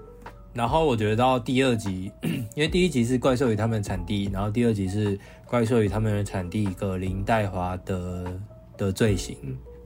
[0.53, 2.11] 然后我觉得到第二集，
[2.55, 8.39] 因为第一集是怪兽与他们的产地，然后第二集是怪兽与他们的产地葛林戴华的
[8.77, 9.35] 的罪行，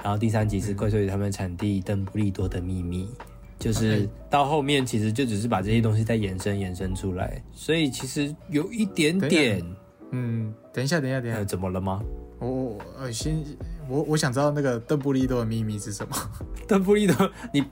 [0.05, 3.09] 然后第三集是怪兽与他们的产地邓布利多的秘密。
[3.57, 9.65] 就是到后面其实就只是把这些东西再延伸延伸出来，所以其实有一点点，
[10.11, 12.03] 嗯，等一下等一下等一下，呃，怎么了吗？
[12.37, 13.43] 我我呃先
[13.89, 16.15] 我我想知道那个邓布利多的秘密是什么？
[16.67, 17.63] 邓布利多，你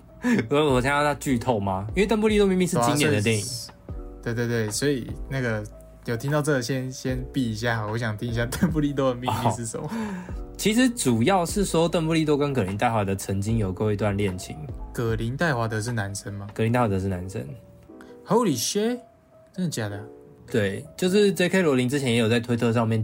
[0.49, 1.85] 我我听到他剧透吗？
[1.95, 3.45] 因为邓布利多秘密是经典的电影，
[4.23, 5.63] 对对对，所以那个
[6.05, 9.89] 有听到这个先先避一下，我想听一下邓布利多的秘密是什么。
[10.57, 14.55] 其实主要是说邓布利多跟葛林戴华德曾经有过一段恋情。
[14.93, 16.47] 葛林戴华德是男生吗？
[16.53, 17.45] 葛林戴华德是男生。
[18.25, 18.99] Holy shit！
[19.53, 20.03] 真的假的？
[20.51, 21.61] 对，就是 J.K.
[21.61, 23.03] 罗琳之前也有在推特上面，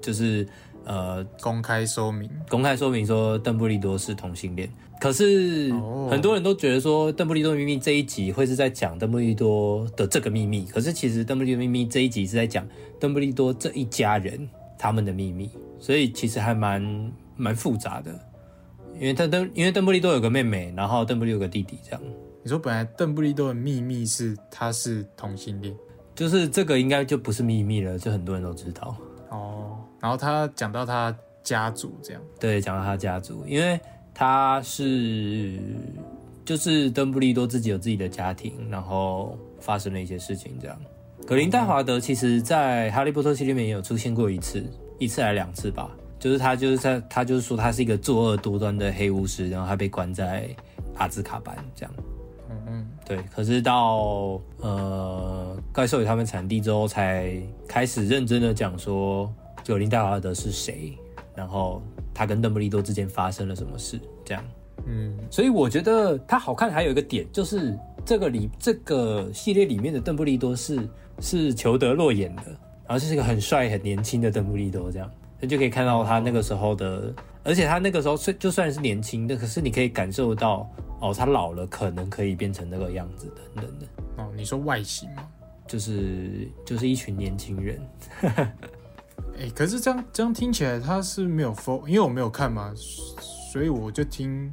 [0.00, 0.46] 就是
[0.84, 4.68] 呃公开说明，公开说明说邓布利多是同性恋。
[5.00, 5.72] 可是
[6.10, 12.66] 很多人都觉得说邓布利多秘密这一集会是在讲邓布利多的这个秘密，可是其实邓布利多秘密这一集是在讲
[12.98, 18.12] 邓布利多这一家人他们的秘密，所以其实还蛮蛮复杂的。
[18.94, 22.00] 因为邓邓，因为邓布利多有个妹妹，然后邓布利有个弟弟，这样。
[22.42, 25.72] 你说本来邓布利多的秘密是他是同性恋，
[26.16, 28.96] 就是这个应该就不是秘密了，就很多人都知道。
[29.28, 33.78] 哦，然后他讲到他家族这样，对，讲到他家族，因为
[34.18, 35.60] 他是
[36.44, 40.76] 就是邓布利多自己有自己的家庭，然后发生了一些事情，这样。
[41.24, 44.64] 格林戴华德其实在哈利波特系列里面也有出现过一次，
[44.98, 45.88] 一次还是两次吧。
[46.18, 50.48] 就是他，就是在他就是说他是一个作恶多端的黑巫师，然后他被关在
[50.96, 51.94] 阿兹卡班这样。
[52.50, 53.22] 嗯嗯，对。
[53.32, 59.32] 可是到呃怪兽与他们产地之后，才开始认真的讲说
[59.64, 60.92] 格林戴华德是谁，
[61.38, 61.80] 然后
[62.12, 64.44] 他跟邓布利多之间发生了什么事，这样。
[64.86, 70.88] 嗯，所以我觉得它好看还有一个点，就是这个里这个系列里面的邓布利多是
[71.20, 72.42] 是裘德洛演的，
[72.88, 75.08] 然后就是一个很帅很年轻的邓布利多这样。
[75.38, 80.68] 那就可以看到他那个时候的，而且他那个时候虽就算是年轻的，可是你可以感受到
[81.00, 83.86] 哦，他老了可能可以变成那个样子等等的。
[84.16, 85.24] 哦，你说外形吗？
[85.68, 87.80] 就是就是一群年轻人。
[89.38, 92.72] 哎、欸，可是这样这样听起来他是没有 fo 因为我没有看嘛，
[93.52, 94.52] 所以我就听，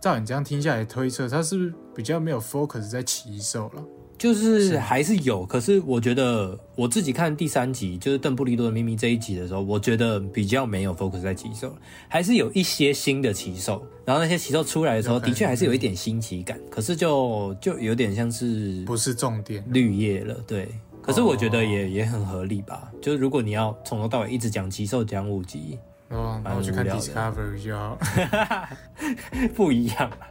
[0.00, 3.84] 照你这样听下来推测，他是比较没有 focus 在骑兽了？
[4.16, 11.76] 就是还是有，可是我觉得我自己看第三集，就是邓布利多的秘密这一集的时候，我觉得比较没有 focus 在骑兽，
[12.08, 20.68] 还是有一些新的骑兽，然后那些骑兽出来的时候，的确还是有一点新奇感，可是就就有点像是不是重点绿叶了，对。
[21.02, 27.98] 可是我觉得也、哦、也很合理吧，就是如果你要从头到尾一直讲奇兽讲五集，哦，那我去看 Discovery 就好，
[29.54, 30.26] 不一样啊。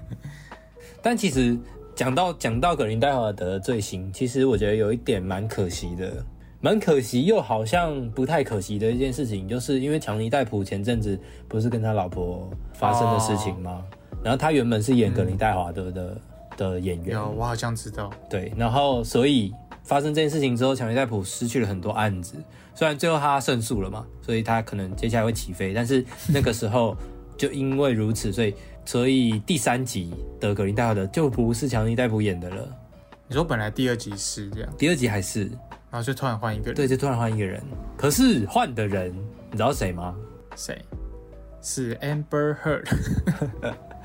[1.02, 1.58] 但其实。
[1.94, 6.24] 讲到讲到格林戴华德的罪行，其实我觉得有一点蛮可惜的，
[6.58, 13.84] 蛮可惜又好像不太可惜的一件事情，就是因为强尼戴普前阵子不是跟他老婆发生的事情吗？
[14.10, 16.20] 哦、然后他原本是演格林戴华德的、嗯、
[16.56, 18.10] 的演员，有我好像知道。
[18.30, 19.52] 对，然后所以
[19.84, 22.36] 发生这件事情之后，强尼戴普失去了很多案子，
[22.74, 26.96] 虽然最后他胜诉了嘛，所以他可能接下来会起飞，但是那个时候
[27.36, 28.54] 就因为如此，所以。
[28.84, 32.68] 所以第三集的格林戴尔德就不是强尼戴普演的了。
[33.28, 35.44] 你说本来第二集是这样，第二集还是，
[35.88, 37.62] 然后就突然换一个人，对，就突然换一个人。
[37.96, 39.14] 可是换的人，
[39.52, 40.16] 你知道谁吗？
[40.56, 40.76] 谁？
[41.60, 42.88] 是 Amber Heard。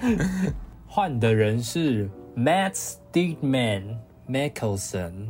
[0.85, 3.97] 换的人是 Matt Steedman
[4.29, 5.27] Mickelson，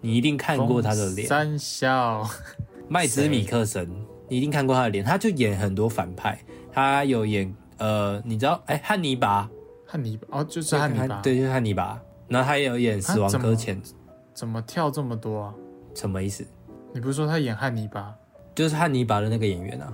[0.00, 1.26] 你一定看过他的脸。
[1.26, 2.28] 三笑。
[2.88, 3.88] 麦兹米克森，
[4.28, 6.38] 你一定看过他的脸，他就演很多反派，
[6.72, 7.54] 他有演。
[7.78, 9.48] 呃，你知道，哎、欸，汉尼拔，
[9.86, 12.00] 汉尼拔，哦，就是汉尼拔，对，就是汉尼拔。
[12.26, 13.80] 然后他也有演《死亡搁浅》，
[14.34, 15.54] 怎么跳这么多啊？
[15.94, 16.44] 什么意思？
[16.92, 18.12] 你不是说他演汉尼拔？
[18.52, 19.92] 就是汉尼拔的那个演员啊。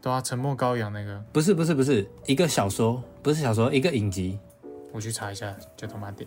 [0.00, 4.38] 对啊，沉默羔羊那个，不是不是不是一个小说，不是小说，一个影集，
[4.90, 6.26] 我去查一下，就他妈点。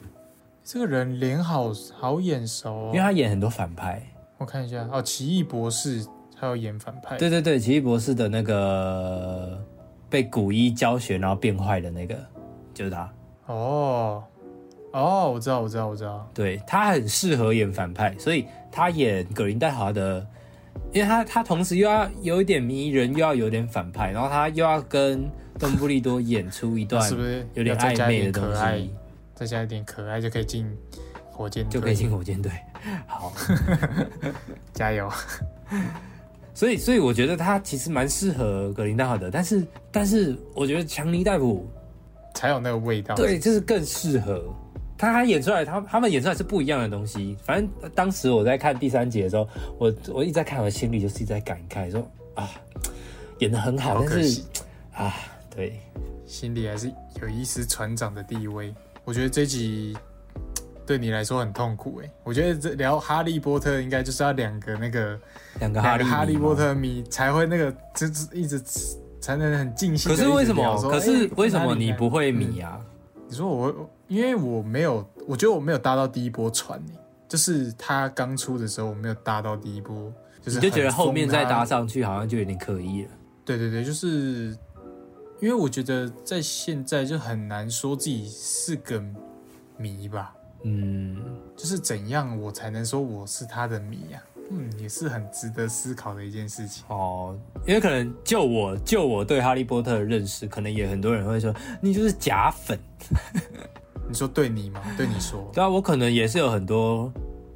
[0.73, 4.01] 这个人脸好好眼熟、因为哦，他演很多反派。
[4.37, 4.87] 我看一下。
[4.89, 6.01] 哦，奇异博士
[6.39, 9.61] 他要演反派，对对对，奇异博士的那个
[10.09, 12.15] 被古一教学然后变坏的那个，
[12.73, 13.13] 就是他。
[13.47, 14.23] 哦。
[14.93, 20.25] 哦，我知道我知道我知道，对他很适合演反派，所以他演葛林戴华的，
[20.93, 25.29] 因为他他同时又要有一点迷人，又要有点反派，然后他又要跟
[25.59, 27.45] 邓布利多演出一段 是不是？
[27.55, 28.89] 有点暧昧的东西，，
[29.41, 30.71] 再加一点可爱就可以进
[31.31, 32.51] 火箭队，就可以进火箭队。
[33.07, 33.33] 好，
[34.71, 35.11] 加油！
[36.53, 41.67] 所以所以我觉得他其实蛮适合格林戴华的，但是但是我觉得强尼戴普
[42.35, 43.15] 才有那个味道。
[43.15, 44.53] 对，就是更适合。
[44.95, 47.35] 他他演出来，他他们演出来是不一样的东西。
[47.43, 49.49] 反正当时我在看第三集的时候，
[49.79, 52.47] 我我一直在看，我心里就是一直在感慨说啊，
[53.39, 54.43] 演的很好，但是
[54.93, 55.15] 啊，
[55.49, 55.79] 对，
[56.27, 58.71] 心里还是有一丝船长的地位。
[59.11, 59.93] 我觉得这集
[60.85, 62.09] 对你来说很痛苦哎。
[62.23, 65.19] 我觉得这聊哈利波特应该就是要两个那个
[65.59, 68.57] 两个哈利哈利波特迷才会那个就是一直
[69.19, 70.09] 才能很尽兴。
[70.09, 70.81] 可是为什么？
[70.89, 72.79] 可是哎为什么你不会迷啊？
[73.27, 76.93] 你说我，因为我没有，我觉得我没有搭到第一波船呢、
[77.27, 80.09] 就是他刚出的时候，我没有搭到第一波，
[80.41, 83.09] 就是你就觉得后面再搭上去好像就有点刻意了。
[83.43, 84.55] 对对对，就是
[85.41, 89.03] 因为我觉得在现在就很难说自己是个
[89.75, 91.17] 迷吧，嗯，
[91.57, 96.85] 就是怎样我才能说我是他的迷呀、嗯，也是很值得思考的一件事情。
[96.89, 101.51] 哦，因为可能就我就我对哈利波特的认识，可能也很多人会说
[101.81, 102.79] 你就是假粉。
[104.07, 104.79] 你说对你吗？
[104.95, 107.11] 对你说，对啊，我可能也是有很多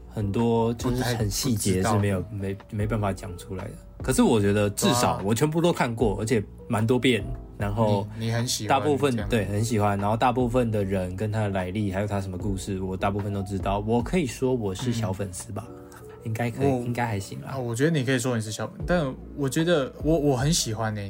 [0.09, 3.71] 很多就是很细节是没有没没办法讲出来的。
[4.01, 7.23] 可是我觉得至少我全部都看过，而且蛮多遍，
[7.57, 13.79] 然后你你很喜欢大部分对很喜欢，然后大部分的人跟他的来历，还有他什么故事，我大部分都知道。
[13.79, 15.65] 我可以说我是小粉丝吧，
[16.23, 17.57] 应该可以，应该还行吧啊，。
[17.57, 21.01] 我觉得你可以说你是小本，但我觉得我我很喜欢呢、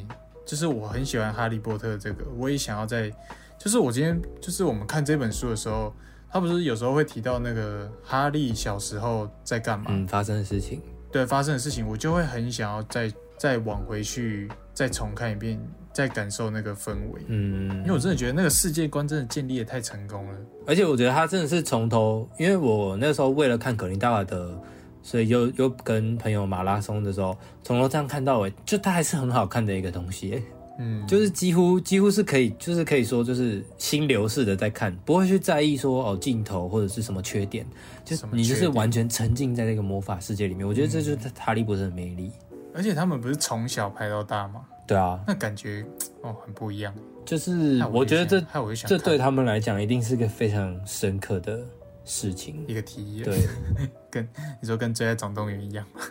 [0.44, 3.10] 就是我很喜欢哈利波特这个，我也想要在，
[3.58, 5.92] 就是我今天就是我们看这本书的时候，
[6.30, 10.80] 他不是有时候会提到那个哈利小时候在干嘛，嗯，发生的事情，
[11.10, 15.58] 对发生的事情，我就会很想要再再往回去再重看一遍，
[15.90, 20.38] 再感受那个氛围，嗯因为，我真的觉得那个世界观真的建立的太成功了。
[20.66, 24.54] 而且我觉得他真的是从头，因为我那时候为了看格林戴华德，
[25.02, 30.42] 所以又又跟朋友马拉松的时候，从头这样看到尾，就它还是很好看的一个东西耶，
[30.78, 37.64] 嗯，就是几乎几乎是可以，就是可以说就是心流式的在看，不会去在意说哦镜头或者是什么缺点，
[38.04, 40.68] 就是你就是完全沉浸在那个魔法世界里面。
[40.68, 42.30] 我觉得这就是哈利波特的魅力。
[42.76, 44.60] 而且他们不是从小拍到大吗？
[44.86, 45.84] 对啊，那感觉
[46.20, 46.94] 哦很不一样。
[47.24, 48.40] 就是我觉得这
[48.86, 51.58] 这对他们来讲一定是个非常深刻的
[52.04, 52.64] 事情。
[52.68, 53.24] 一个体验。
[53.24, 53.48] 对，
[54.08, 54.28] 跟
[54.60, 56.02] 你说跟追爱总动员一样吗？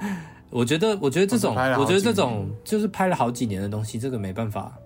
[0.50, 4.76] 我觉得，我觉得这种，我觉得这几种就是拍了好几年的东西，这个没办法，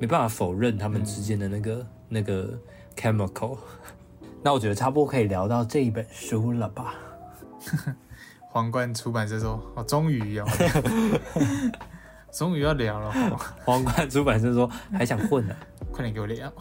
[0.00, 2.58] 没办法否认他们之间的那个、嗯那个
[2.96, 3.56] chemical。
[4.42, 6.96] 那我觉得差不多可以聊到这一本书了吧？
[8.52, 10.44] 皇冠出版社说：“哦，终于要，
[12.30, 13.40] 终于要聊了，哦。
[13.64, 15.56] 皇冠出版社说还想混呢、
[15.90, 16.52] 快点给我聊。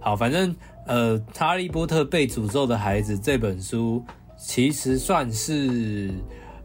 [0.00, 0.56] 好，反正
[0.86, 4.02] 呃，《哈利波特被诅咒的孩子》这本书
[4.38, 6.10] 其实算是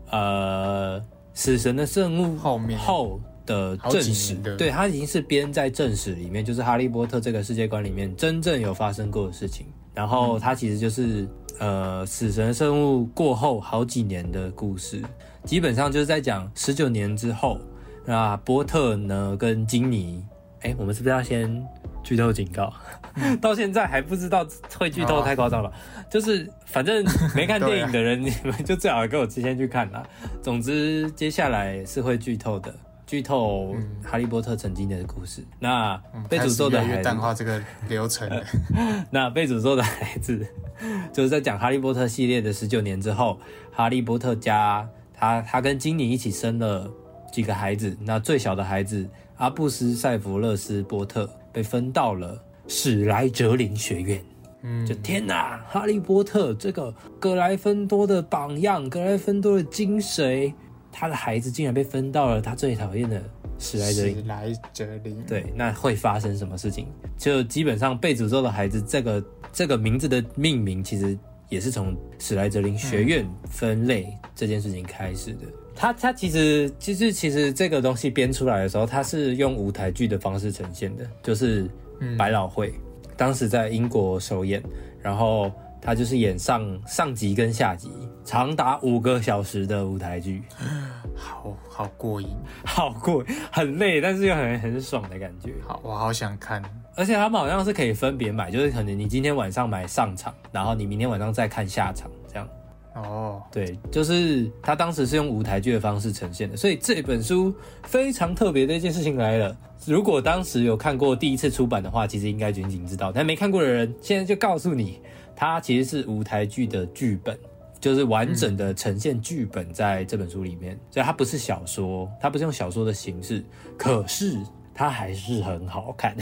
[0.10, 2.80] 呃死神的圣物后面。
[2.80, 9.68] 后的正史对，它已经是编在正史里面，就是哈利波特这个世界观里面真正有发生过的事情。
[9.96, 11.28] 然后它其实就是
[11.60, 15.02] 呃死神生物过后好几年的故事，
[15.46, 17.60] 基本上就是在讲十九年之后，
[18.06, 20.24] 那波特呢跟金妮，
[20.62, 21.66] 哎，我们是不是要先
[22.04, 22.72] 剧透警告？
[23.40, 24.46] 到现在还不知道
[24.78, 25.72] 会剧透，太夸张了。
[26.10, 30.04] 就是反正没看电影的人， 你们就最好跟我提前去看啦。
[30.42, 35.44] 总之，接下来是会剧透的，剧透哈利波特曾经的故事。
[35.60, 38.30] 那嗯被诅咒的孩子淡，化这个流程。
[39.12, 40.46] 那被诅咒的孩子，
[41.14, 43.40] 就是在讲哈利波特系列的十九年之后，
[43.72, 46.90] 哈利波特家他他跟金妮一起生了
[47.32, 47.96] 几个孩子。
[48.02, 54.24] 那最小的孩子阿布斯塞弗勒斯波特被分到了史莱哲林学院。
[54.68, 60.52] 嗯就，天哪，哈利波特这个格莱芬多的榜样，格莱芬多的精髓，
[60.98, 63.22] 他的孩子竟然被分到了他最讨厌的
[63.60, 64.16] 史莱哲林。
[64.16, 65.22] 史莱哲林。
[65.28, 66.88] 对，那会发生什么事情？
[67.18, 71.18] 就基本上被诅咒的孩子这个这个名字的命名，其实
[71.50, 75.40] 也是从史莱哲林学院分类这件事情开始的。
[75.76, 81.70] 他他其实其实其实这个东西编出来的时候，他是用舞台剧的方式呈现的，就是
[82.18, 82.74] 百老汇
[83.18, 84.64] 当时在英国首演，
[85.02, 87.90] 然后他就是演上上集跟下集，
[88.26, 90.42] 长达五个小时的舞台剧，
[91.16, 92.28] 好好过瘾，
[92.66, 95.54] 好过很累，但是又很很爽的感觉。
[95.66, 96.62] 好，我好想看。
[96.96, 102.48] 而且他们好像是可以分别买，就是可能你今天晚上买上场，然后你明天晚上再看下场，这样。
[102.96, 107.54] 哦，对，就是他当时是用舞台剧的方式呈现的，所以这本书
[107.84, 109.56] 非常特别的一件事情来了。
[109.86, 115.02] 如果当时有看过第一次出版的话，其实应该仅仅知道，但没看过的人，现在就告诉你，
[115.36, 117.38] 它其实是舞台剧的剧本，
[117.86, 123.46] 就是完整的呈现剧本在这本书里面，所以它不是小说，它不是用小说的形式，
[123.78, 124.36] 可是
[124.74, 126.18] 它还是很好看。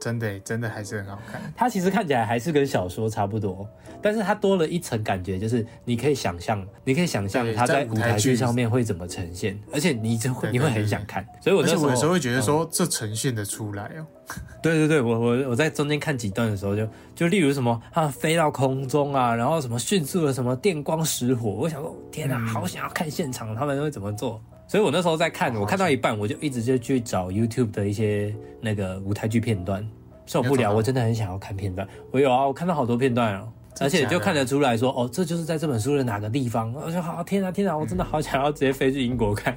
[0.00, 1.40] 真的，真的还是很好看。
[1.56, 3.68] 它其实看起来还是跟小说差不多，
[4.00, 11.26] 但是它多了一层感觉，就是你可以想象，你可以想象它在舞台剧上面会怎么呈现，而且你就会你会很想看。
[11.40, 14.06] 所以我而且我有时候会觉觉得说，这呈现的出来哦。
[14.62, 24.42] 对对对，我我我在中间看几段的时候，就就例如什么，它飞到空中啊，然后什么迅速的什么电光石火，我想说，天哪，好想要看现场，他们会怎么做。
[24.68, 29.82] 所以我那时候在看，我看到一半，我就一直就去找 YouTube 的一些那个舞台剧片段，
[30.26, 31.88] 受不了，我真的很想要看片段。
[32.10, 33.50] 我有啊，我看到好多片段哦，
[33.80, 36.70] 而且就看得出来说，哦，这就是在这本书的哪个地方。
[36.74, 39.56] 我就好，天啊天啊，我真的好想要直接飞去英国看。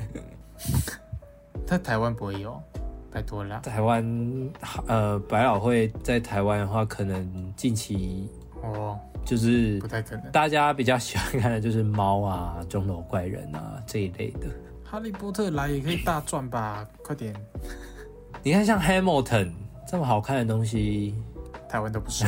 [1.67, 2.57] 在台湾不会有，
[3.11, 3.59] 拜托啦。
[3.59, 4.49] 台湾
[4.87, 8.29] 呃，百老汇在台湾的话，可能近期
[8.63, 10.31] 哦，就是不太可能。
[10.31, 14.47] 大家比较喜欢看的就是猫啊、钟楼怪人啊这一类的。
[14.91, 16.85] 哈利波特来也可以大赚吧？
[17.01, 17.33] 快点！
[18.43, 19.53] 你看像 Hamilton
[19.87, 21.15] 这么好看的东西，
[21.69, 22.25] 台湾都不收。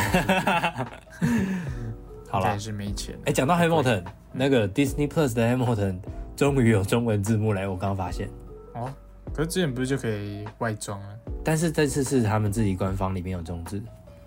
[2.31, 3.19] 好了，也是没钱。
[3.25, 5.97] 哎，讲到 Hamilton，那个 Disney Plus 的 Hamilton
[6.37, 8.29] 终于有中文字幕了，我刚刚发现。
[8.75, 8.89] 哦，
[9.35, 11.19] 可是之前不是就可以外装了？
[11.43, 13.83] 但是这次是他们自己官方里面有中字，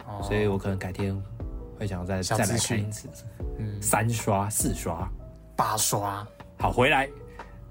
[0.06, 1.18] 哦，所以我可能改天
[1.78, 3.08] 会想要再再来看一次，
[3.58, 5.10] 嗯，三刷四刷。
[5.56, 6.22] 八刷。
[6.58, 7.06] 好，回来《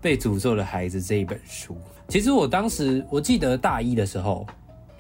[0.06, 1.76] 被诅咒的孩子》这一本书，
[2.08, 4.46] 其实我当时我记得大一的时候，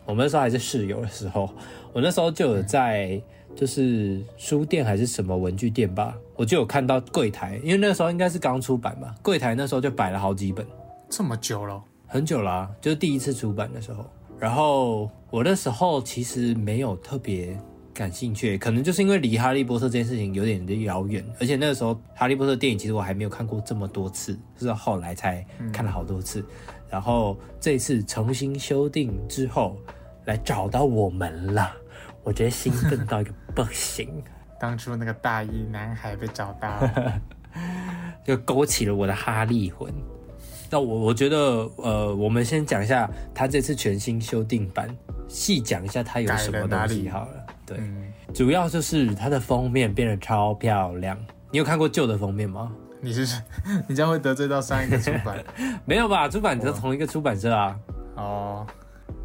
[0.03, 1.47] 我们那时候还是室友的时候，
[1.93, 3.22] 我那时候就有在
[3.56, 10.66] 就是书店还是什么文具店吧，我就有看到柜台，因为那时候应该是刚出版吧，柜台那时候就摆了好几本，
[11.08, 14.03] 这么久了，很久啦、就是第一次出版的时候。
[14.39, 17.56] 然后我那时候其实没有特别
[17.96, 26.46] 感兴趣，可能就是因为离哈利波特这件事情有点的遥远，而且那个时候哈利波特电影其实我还没有看过这么多次，是到后来才看了好多次。
[26.89, 29.78] 然后这一次重新修订之后，
[30.26, 31.72] 来找到我们了，
[32.22, 34.10] 我觉得兴奋到一个不行，
[34.60, 37.22] 当初那个大一男孩被找到了，
[38.28, 39.89] 就勾起了我的哈利魂。
[40.70, 41.38] 那我我觉得，
[41.78, 44.93] 呃，我们先讲一下他这次全新修订版，
[45.30, 47.45] 细讲一下他有什么东西好了。
[47.66, 51.18] 对，嗯，主要就是它的封面变得超漂亮。
[51.51, 52.72] 你有看过旧的封面吗？
[53.01, 53.41] 你是
[53.88, 55.43] 你这样会得罪到上一个出版
[55.86, 56.28] 没有吧？
[56.28, 57.80] 出版社同一个出版社啊。
[58.16, 58.68] 哦。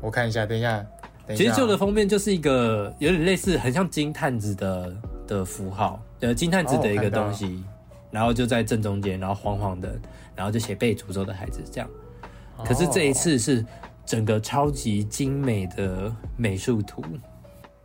[0.02, 0.78] 我看一下，等一下，
[1.26, 7.62] 等一下其实旧的封面就是一个有点类似，很像金探子的的符号，呃，金探子的一个东西，
[8.10, 9.94] 然后就在正中间，然后黄黄的，
[10.34, 11.90] 然后就写被诅咒的孩子这样。
[12.64, 13.64] 可是这一次是
[14.06, 17.02] 整个超级精美的美术图，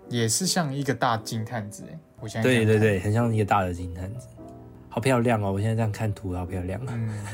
[0.10, 4.28] 也是像一个大金探子哎，我现在对对对，很像一个大的金探子，
[4.90, 5.52] 好漂亮哦！
[5.52, 6.94] 我现在这样看图，好漂亮啊！
[6.94, 7.26] 嗯，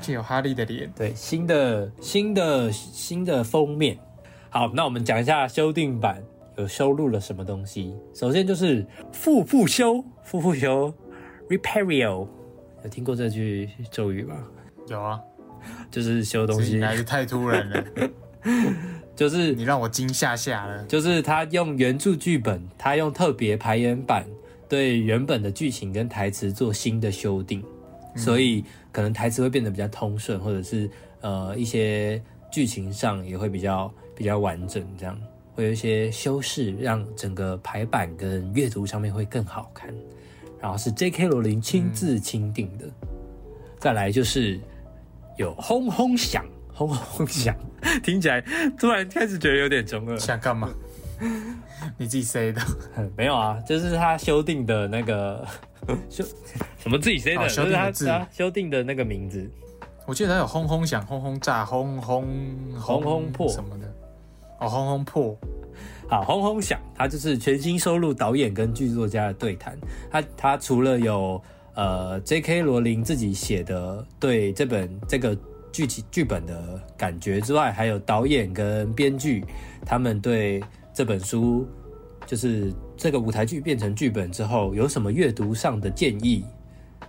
[0.00, 3.98] 就有哈利的脸，对，新的新的新的封面。
[4.50, 6.22] 好，那我们讲一下修订版
[6.56, 7.96] 有收录了什么东西。
[8.14, 10.92] 首先就是复复修，复复修
[11.48, 12.26] ，repario，
[12.82, 14.36] 有听过这句咒语吗？
[14.88, 15.20] 有啊，
[15.90, 17.84] 就是修东西，这来的太突然了，
[19.16, 20.84] 就是你让我惊吓吓了。
[20.84, 24.26] 就是他用原著剧本，他用特别排演版
[24.68, 27.62] 对原本的剧情跟台词做新的修订，
[28.16, 30.90] 所以可能台词会变得比较通顺，或者是
[31.20, 35.18] 呃一些剧情上也会比较比较完整，这样
[35.54, 39.94] 会有一些修饰，让整个排版跟阅读上面会更好看。
[40.60, 41.28] 然后是 J.K.
[41.28, 42.86] 罗琳亲自钦定的，
[43.78, 44.58] 再来就是
[45.36, 46.42] 有轰轰响，
[46.74, 47.56] 轰轰响，
[48.02, 48.44] 听起来
[48.78, 50.18] 突然开始觉得有点中二。
[50.18, 50.68] 想干嘛？
[51.96, 52.60] 你自己 say 的，
[53.16, 55.46] 没有啊，就是他修订的那个
[56.10, 56.24] 修
[56.78, 59.48] 什么自己 say 的，哦就是他修订的字他修订的那个名字。
[60.06, 62.26] 我记得他有轰轰响、轰轰炸、轰轰
[62.78, 63.86] 轰轰破什么的。
[64.60, 65.38] 哦，轰轰破，
[66.08, 69.78] 好，轰轰响，它就是全新收录导演跟剧作家的对谈。
[70.10, 71.42] 它它除了有
[71.74, 72.60] 呃 J.K.
[72.62, 75.36] 罗琳自己写的对这本这个
[75.74, 79.44] 剧情剧本的感觉之外，还有导演跟编剧
[79.84, 80.62] 他们对
[80.94, 81.66] 这本书，
[82.24, 86.44] 就是这个舞台剧变成剧本之后有什么阅读上的建议，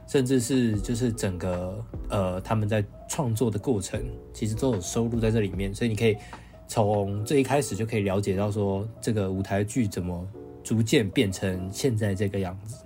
[0.08, 4.04] 甚至是就是整个呃他们在创作的过程，
[4.34, 6.18] 其实都有收录在这里面，所以你可以。
[6.68, 10.28] 从最一开始就可以了解到，说这个舞台剧怎么
[10.64, 12.84] 逐渐变成现在这个样子。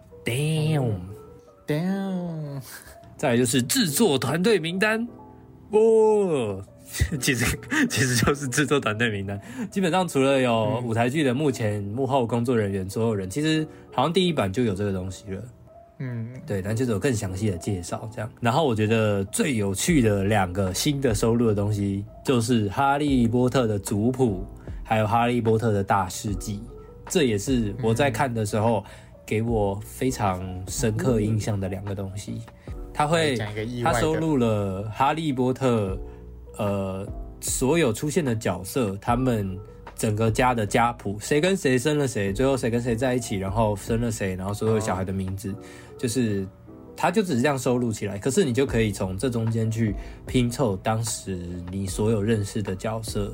[1.66, 2.62] Damn，Damn。
[3.16, 5.08] 再来就是制作团队名单，
[5.72, 6.66] 哇，
[7.20, 7.60] 其实
[7.90, 9.40] 其实就是制作团队名单。
[9.70, 15.44] 基本上除了有舞台剧的目前幕后工作人员所有人，其实好像第一版就有这个东西了。
[16.00, 18.32] 嗯，对，但就是有更详细的介绍这样。
[18.40, 24.46] 然后我觉得最有趣的两个新的收录的东西，就是《哈利波特》的族谱，
[24.84, 26.62] 还有《哈利波特》的大事记。
[27.10, 28.86] 这也是我在看的时候
[29.26, 32.42] 给我非常深刻印象的两个东西。
[33.00, 33.38] 他会，
[33.82, 35.96] 他收录了《哈利波特》
[36.58, 37.08] 呃
[37.40, 39.58] 所有出现的角色，他们。
[39.96, 45.54] 整个家的家谱，谁跟谁生了谁，最后谁跟谁在一起，然后生了谁，然后所有小孩的名字，
[45.98, 46.48] 就是
[46.96, 48.18] 他就只是这样收录起来。
[48.18, 49.94] 可是你就可以从这中间去
[50.26, 51.38] 拼凑当时
[51.70, 53.30] 你所有认识的角色，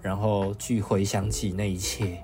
[0.00, 2.16] 然后去回想起那一切。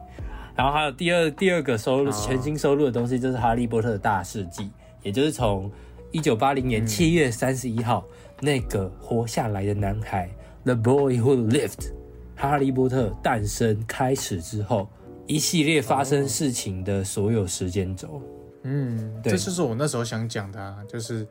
[0.55, 4.63] 然后还有第二第二个收录全新收录的东西，就是《哈利波特的大事记》，
[5.03, 5.69] 也就是从
[6.13, 8.05] 一九八零年七月三十一号
[8.41, 10.29] 那个活下来的男孩
[10.65, 11.93] ，The Boy Who Lived。
[12.35, 14.89] 哈利波特诞生开始之后，
[15.27, 18.23] 一系列发生事情的所有时间轴。
[18.63, 21.29] 嗯，这就是我那时候想讲的，啊，就是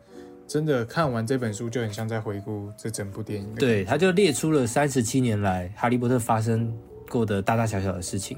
[0.48, 3.56] 真的看完这本书就很像在回顾这整部电影。
[3.56, 6.72] 对，他就列出了三十七年来哈利波特发生
[7.10, 8.38] 过的大大小小的事情。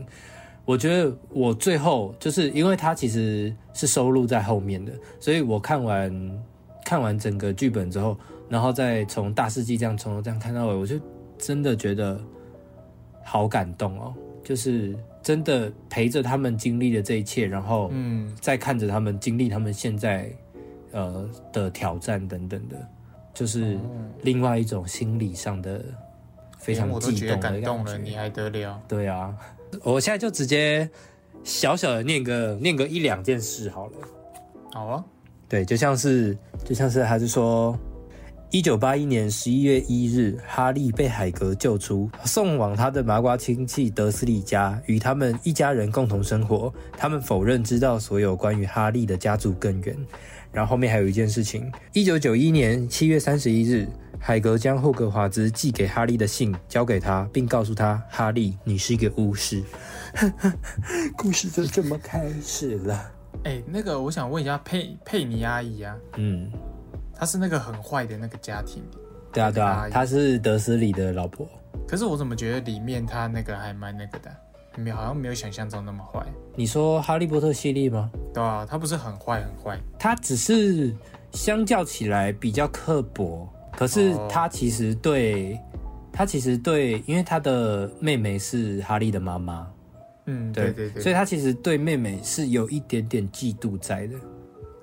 [0.65, 6.43] 我觉得我最后就是因为它其实是收录在后面的，所以我看完
[6.85, 8.17] 看完整个剧本之后，
[8.49, 10.99] 然后再从大世纪这样从头这样看到尾，我就
[11.37, 12.19] 真的觉得。
[13.23, 20.29] 好感动哦，就是真的陪着他们经历了这一切，然后嗯，再看着他们经历他们现在
[20.91, 22.75] 呃的挑战等等的，
[23.31, 23.77] 就是
[24.23, 25.85] 另外一种心理上的
[26.57, 28.81] 非常激动的感动了，你还得了？
[28.87, 29.33] 对啊，
[29.83, 30.89] 我现在就直接
[31.43, 33.93] 小小的念个念个一两件事好了。
[34.73, 35.03] 好啊，
[35.47, 37.77] 对，就像是就像是还是说。
[38.53, 46.73] 一九八一年十一月一日，哈利被海格救出，送往他的麻瓜亲戚德斯利家，与他们一家人共同生活。
[46.97, 49.95] 他们否认知道所有关于哈利的家族根源。
[50.51, 53.87] 然后后面还有一件事情：一九九一年七月三十一日，
[54.23, 59.63] 海格将霍格华兹寄给哈利的信交给他，并告诉他：“哈利，你是一个巫师。
[61.17, 63.11] ”故事就这么开始了。
[63.45, 66.51] 哎，那个，我想问一下佩佩妮阿姨啊，嗯。
[67.15, 68.83] 她是那个很坏的那个家庭，
[69.33, 71.47] 对啊对啊，她是德斯里的老婆。
[71.87, 74.31] 可是我怎么觉得里面她那个还蛮那个的，
[74.77, 76.23] 没好像没有想象中那么坏。
[76.55, 78.11] 你说哈利波特系列吗？
[78.33, 80.95] 对啊，他不是很坏很坏，他只是
[81.31, 83.49] 相较起来比较刻薄。
[83.81, 85.59] 可是他其实对，
[86.13, 89.67] 他其实对，因为他的妹妹是哈利的妈妈，
[90.27, 94.15] 嗯，对对对，所以他其实对妹妹是有一点点嫉妒在的。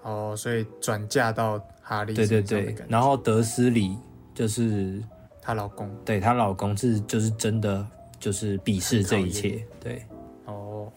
[0.03, 1.65] 哦，所以转嫁到。
[1.81, 3.97] 哈利对对对，然后德斯里
[4.35, 5.03] 就是
[5.41, 7.87] 她老公，对她老公是就是真的
[8.21, 10.03] 就是鄙视这一切，对。
[10.45, 10.93] 哦，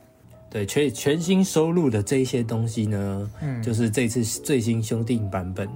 [0.49, 5.69] 对全全新收录的这一些东西呢，嗯，就是这次最新修订版本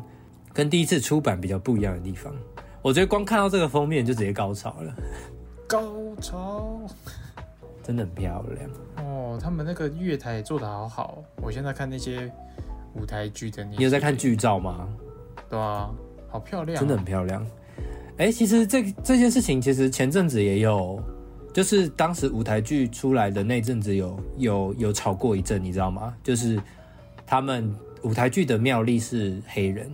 [0.55, 2.33] 跟第一次出版比较不一样的地方，
[2.81, 4.95] 我觉得光看到这个封面就直接高潮了，
[5.67, 6.79] 高潮，
[7.83, 8.69] 真的很漂亮
[9.05, 12.31] 哦，他们那个月台做的好好，我现在看那些
[12.93, 14.87] 舞台剧的，你有在看剧照吗？
[15.49, 15.91] 对啊，
[16.29, 17.45] 好漂亮，真的很漂亮。
[18.17, 20.97] 哎，其实这这件事情，其实前阵子也有，
[21.53, 26.15] 就是当时舞台剧出来的那阵子，有有有吵过一阵，你知道吗？
[26.23, 26.57] 就是
[27.27, 27.69] 他们
[28.03, 29.91] 舞台剧的妙丽是黑人。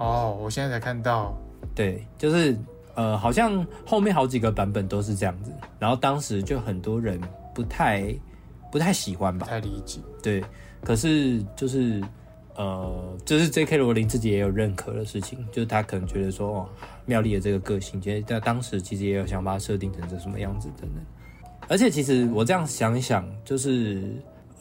[0.00, 1.36] 哦，我现在才看到。
[1.74, 2.56] 对，就是
[2.94, 7.20] 呃，好像后面好几个版本都是这样子，然后当时就很多人
[7.54, 8.12] 不太
[8.72, 10.00] 不太喜欢吧，不太理解。
[10.22, 10.42] 对，
[10.82, 12.02] 可是就是。
[12.56, 13.78] 呃，就是 J.K.
[13.78, 16.68] 罗琳自己也有认可的事情，就是他可能觉得说，哦，
[17.06, 21.02] 妙丽的这个个性，其实在当时其实也有想把它设定成这什么样子等等。
[21.68, 24.02] 而且其实我这样想一想，就是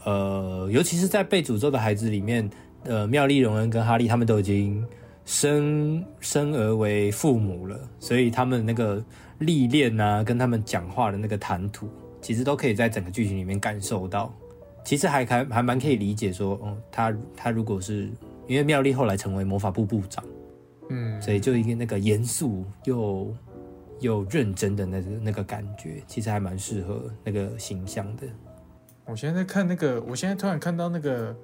[0.05, 2.49] 呃，尤其是在被诅咒的孩子里面，
[2.83, 4.85] 呃，妙丽、荣恩跟哈利他们都已经
[5.29, 9.01] 生生而为父母了，所以他们那个
[9.37, 11.87] 历练啊，跟他们讲话的那个谈吐，
[12.19, 14.33] 其实都可以在整个剧情里面感受到。
[14.83, 18.09] 其实还还还蛮可以理解说，哦，他他如果是
[18.47, 20.25] 因为妙丽后来成为魔法部部长，
[20.89, 23.31] 嗯，所以就一个那个严肃又
[23.99, 28.23] 又认真的那个那个感觉，其实还蛮适合那个形象的。
[29.05, 31.35] 我现在在看那个，我现在突然看到那个，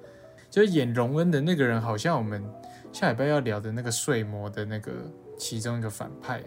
[0.56, 2.42] 就是演荣恩的那个人，好像我们
[2.90, 4.90] 下礼拜要聊的那个睡魔的那个
[5.36, 6.42] 其中一个反派。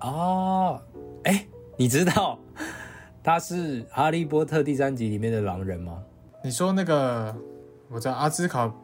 [0.00, 0.82] 哦，
[1.22, 2.40] 哎，你知道
[3.22, 6.02] 他是《哈利波特》第三集里面的狼人吗？
[6.42, 7.32] 你说那个，
[7.88, 8.74] 我知道阿兹卡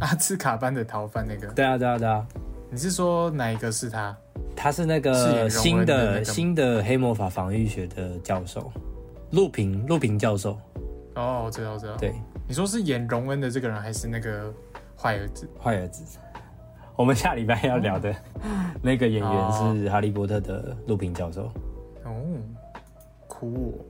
[0.00, 2.26] 阿兹卡班的逃犯那个，对啊，对啊，对啊。
[2.70, 4.16] 你是说哪一个是他？
[4.56, 8.72] 他是那个新的新的黑魔法防御学的教授，
[9.32, 10.58] 陆平陆平教授。
[11.14, 11.94] 哦，我知道，我知道。
[11.96, 12.14] 对，
[12.48, 14.50] 你说是演荣恩的这个人，还是那个
[14.96, 15.46] 坏儿子？
[15.62, 16.18] 坏儿子。
[16.96, 18.12] 我们下礼拜要聊的
[18.80, 21.52] 那个演员哦是《哈利波特》的陆平教授。
[22.04, 22.10] 哦，
[23.26, 23.84] 酷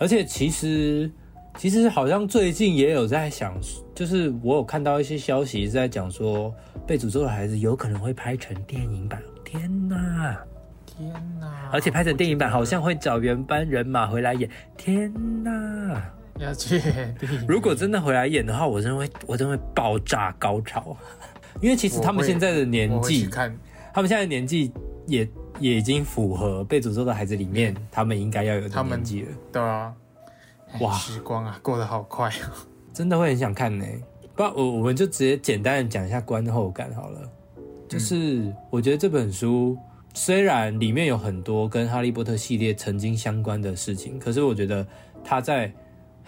[0.00, 1.10] 而且其实
[1.58, 3.54] 其实好像最近也有在想，
[3.94, 6.52] 就是我有看到一些消息是在讲说，
[6.86, 9.22] 被诅咒的孩子有可能会拍成电影版。
[9.44, 10.34] 天哪！
[10.34, 10.36] 哦！
[10.86, 11.70] 天哪！
[11.70, 14.48] 而且拍成电影版好像会找原班人马回来演。
[14.78, 15.12] 天
[15.44, 16.10] 哪！
[16.38, 16.78] 要确
[17.18, 17.46] 定。
[17.46, 20.96] 如果真的回来演的话，我真的会我真的会爆炸高潮。
[21.60, 23.28] 因为其实他们现在的年纪，
[23.92, 24.72] 他们现在的年纪
[25.06, 25.28] 也
[25.58, 29.28] 也已经符合被诅咒的孩子里面他们应该要有的他们年纪了。
[29.52, 29.92] 对啊。
[30.70, 32.52] 哎哇时光啊，过得好快啊。
[32.92, 33.84] 真的会很想看呢。
[34.36, 37.20] 不然我我们就直接简单的讲一下观后感好了。
[37.88, 39.76] 就是我觉得这本书
[40.14, 44.86] 虽然里面有很多跟哈利波特系列曾经相关的事情，可是我觉得
[45.24, 45.72] 它在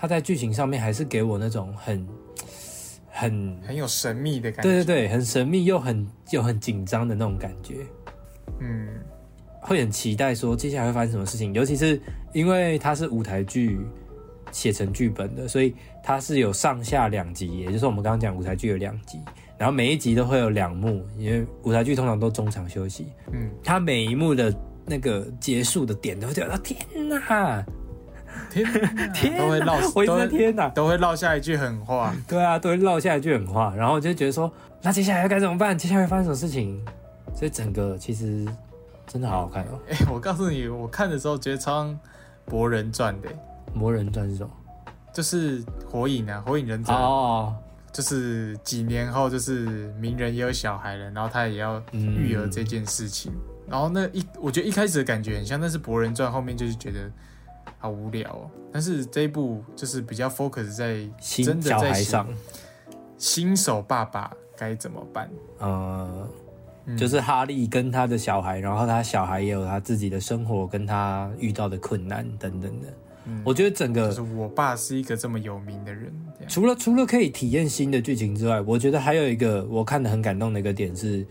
[0.01, 2.09] 它在剧情上面还是给我那种很
[3.11, 4.71] 很很有神秘的感觉。
[4.71, 7.75] 对对对，很神秘又很又很紧张的那种感觉。
[8.61, 8.89] 嗯，
[9.61, 12.01] 会很期待说接下来会发生什么事情，尤其是
[12.33, 13.79] 因为它是舞台剧
[14.51, 19.19] 写成剧本的，所以它是有上下两集，也就是我们刚刚讲舞台剧有两集，
[19.59, 24.51] 然后每一集都会有两幕，因为舞台剧通常都中场休息，嗯，它每一幕的
[24.87, 27.63] 那个结束的点都会觉得天哪，
[28.49, 32.15] 天都会落，我一直在天哪，都会落下一句狠话。
[32.27, 34.51] 对啊，都会落下一句狠话，然后我就觉得说，
[34.83, 35.77] 那接下来该怎么办？
[35.77, 36.83] 接下来会发生什么事情？
[37.35, 38.47] 所以整个其实
[39.07, 41.95] 真的好好看哦，哎、我告诉你，我看的时候觉得超像
[42.45, 43.29] 《博人传》的，
[43.73, 44.51] 《魔人传》是什么？
[45.13, 47.55] 就是火影啊，火影忍者，哦，
[47.93, 53.33] 就是几年后，就是鸣人也有小孩了，然后他也要嗯育儿这件事情。
[53.69, 57.11] 然后那一，我觉得一开始的感觉很像，但是《博人传》后面就是觉得
[57.81, 58.51] 好无聊哦。
[58.71, 62.29] 但是这一部就是比较 focus 在真新的在写小孩上。
[63.19, 65.29] 新手爸爸该怎么办。
[65.59, 66.29] 呃，
[66.87, 72.87] 嗯就是哈利跟他的小孩，然后他小孩也有他自己的生活，跟他遇到的困难等等的。
[73.27, 76.11] 嗯我觉得整个就是我爸是一个这么有名的人，
[76.49, 81.25] 除了除了可以体验新的剧情之外，我觉得还有一个我看的很感动的一个点是，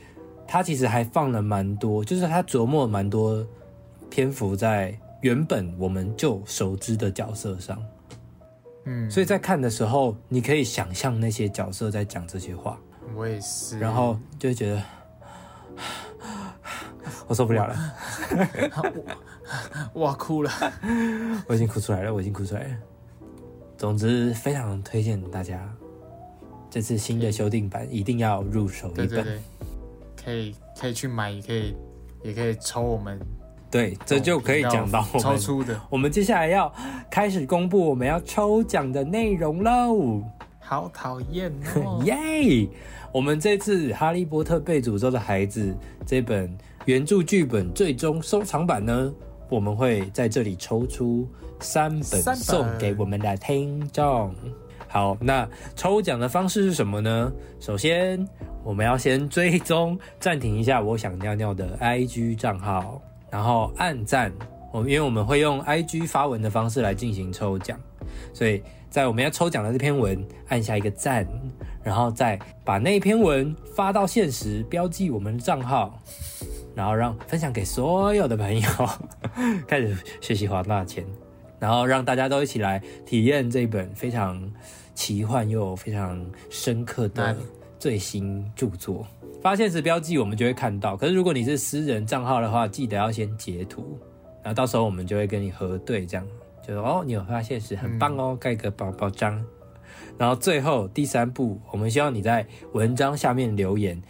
[0.48, 3.44] 他其实还放了蛮多，就是他琢磨蛮多
[4.12, 7.84] 篇幅在原本我们就熟知的角色上，
[8.86, 12.80] 嗯，所以在看的时候，你可以想象那些角色在讲这些话，
[13.16, 13.78] 我也是。
[13.80, 14.84] 然后就会觉得
[17.28, 17.94] 我受不了了。
[19.94, 20.52] 我， 哭了。
[21.48, 22.78] 我已经哭出来了，我已经哭出来了。
[23.78, 25.74] 总之，非常推荐大家
[26.70, 29.08] 这次新的修订版一定要入手一本。
[29.08, 29.40] 对对对，
[30.24, 31.76] 可以可以去买，也可以
[32.24, 33.20] 也可以抽我们，
[33.72, 35.80] 对这就可以讲到我们抽出的。
[35.90, 36.74] 我们接下来要
[37.10, 40.22] 开始公布我们要抽奖的内容喽！
[40.60, 42.02] 好讨厌哦！
[42.06, 42.68] 耶！
[43.12, 45.72] 我们这次《哈利波特被诅咒的孩子》
[46.06, 46.56] 这本
[46.86, 49.12] 原著剧本最终收藏版呢，
[49.50, 51.28] 我们会在这里抽出
[51.60, 54.34] 三本三本送给我们的听众。
[54.88, 57.32] 好，那抽奖的方式是什么呢？
[57.60, 58.24] 首先，
[58.64, 63.02] 我们要先追踪暂停一下我想尿尿的 IG 账号，
[63.32, 64.32] 然后按赞。
[64.72, 67.80] 我因为我们会用 IG 发文的方式来进行抽奖，
[68.32, 71.28] 所以在我们要抽奖的这篇文按下一个赞，
[71.82, 76.00] 然后再把那一篇文发到现实，标记我们的账号，
[76.76, 78.70] 然后让分享给所有的朋友，
[79.68, 81.04] 开始学习花大钱，
[81.58, 84.40] 然后让大家都一起来体验这本非常
[84.94, 87.36] 奇幻又非常深刻的
[87.80, 89.04] 最新著作。
[89.42, 93.98] 发现时标记我们就会看到，可是如果你是私人账号的话，记得要先截图，
[94.44, 96.28] 然后到时候我们就会跟你核对，这样
[96.62, 99.44] 就是哦，你有发现时很棒哦，盖个宝宝章。
[100.18, 104.02] 然后最后第三步，我们希望你在文章下面留言，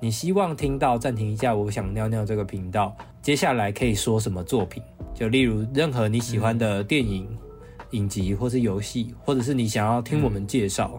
[0.00, 4.80] 你希望听到暂停一下，我想尿尿这个频道，接下来可以说什么作品？
[5.12, 7.26] 就例如任何你喜欢的电影，
[7.90, 10.96] 影集或是游戏，或者是你想要听我们介绍、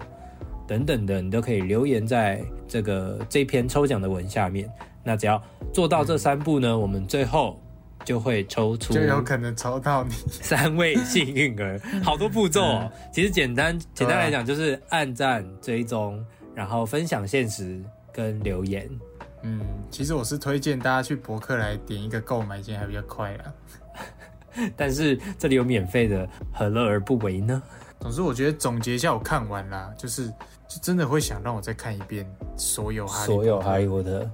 [0.70, 4.72] 等等的，你都可以留言在这个这篇抽奖的文下面。
[5.04, 5.42] 那只要
[5.74, 7.60] 做到这三步呢，我们最后
[8.06, 10.12] 就会抽出就有可能抽到你。
[10.30, 12.92] 三位幸运儿，好多步骤哦。
[13.12, 17.82] 其实简单简单来讲，就是按赞、追踪，然后分享现实
[18.14, 18.88] 跟留言。
[19.42, 19.60] 嗯，
[19.90, 23.54] 其实我是推荐大家去博客来点一个购买键还比较快啦。
[24.78, 27.60] 但是这里有免费的，何乐而不为呢？
[28.00, 30.28] 总之，我觉得总结一下，我看完啦，就是
[30.68, 32.26] 就真的会想让我再看一遍
[32.56, 34.30] 所有哈利所有哈利波特，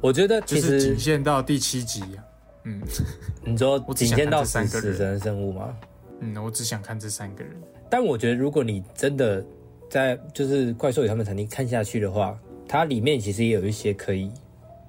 [0.00, 2.24] 我觉得其就是仅限到第七集啊。
[2.64, 2.80] 嗯
[3.44, 5.74] 你说仅限到死死神生物吗？
[6.20, 7.54] 嗯，我只想看这三个人。
[7.88, 9.44] 但我觉得，如果你真的
[9.88, 14.30] 在就是怪兽与他们曾经看下去的话，它里面其实也有一些可以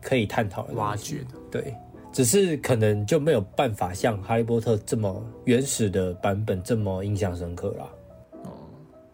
[0.01, 1.73] 可以探讨的挖掘的，对，
[2.11, 7.87] 只是可能就没有办法像《哈利波特》这么原始的版本这么印象深刻啦。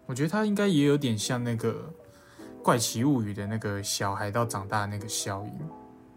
[0.08, 1.72] 我觉得他应该也有点像那个
[2.64, 5.52] 《怪奇物语》的那个小孩到长大的那个效应，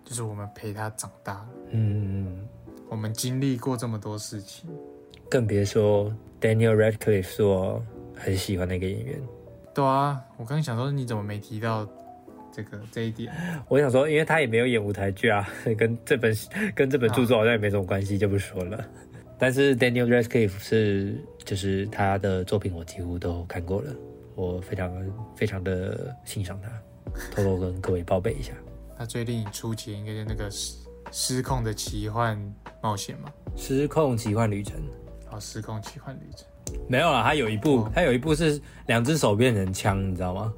[0.05, 2.47] 就是我们陪他长大，嗯，
[2.89, 4.71] 我们经历过这么多事情。
[5.29, 7.83] 更别说 Daniel Radcliffe 是我
[8.17, 9.21] 很喜欢的一个演员。
[9.75, 11.89] 对啊，我刚想说你怎么没提到
[12.53, 13.33] 这个这一点？
[13.69, 16.33] 我想说，因为他也没有演舞台剧啊，跟这本
[16.77, 18.85] 跟这本著作好像也没什么关系，就不说了。
[19.41, 23.93] 但是 Daniel Radcliffe 是就是他的作品我几乎都看过了，
[24.35, 24.93] 我非常
[25.35, 26.69] 非常的欣赏他，
[27.35, 28.53] 偷偷跟各位报备一下。
[28.99, 30.77] 他最令你出奇应该是那个失
[31.11, 32.39] 失控的奇幻
[32.83, 33.33] 冒险嘛？
[33.57, 34.77] 失控奇幻旅程
[35.31, 36.47] 哦，失控奇幻旅程
[36.87, 40.53] 没有啦，他有一部哦他有一部是两只手变成枪，你知道吗？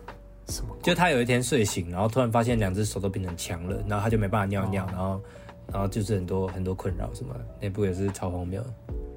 [0.48, 0.76] 什么？
[0.82, 5.22] 就他有一天睡醒，然后突然发现两只手都变成枪了，然后他就没办法尿尿，哦然后
[5.70, 8.64] 然后就是很多很多困扰什么，那部也是超荒谬。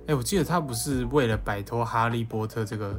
[0.08, 2.94] 哎、我记得他不是为了摆脱哈利波特这个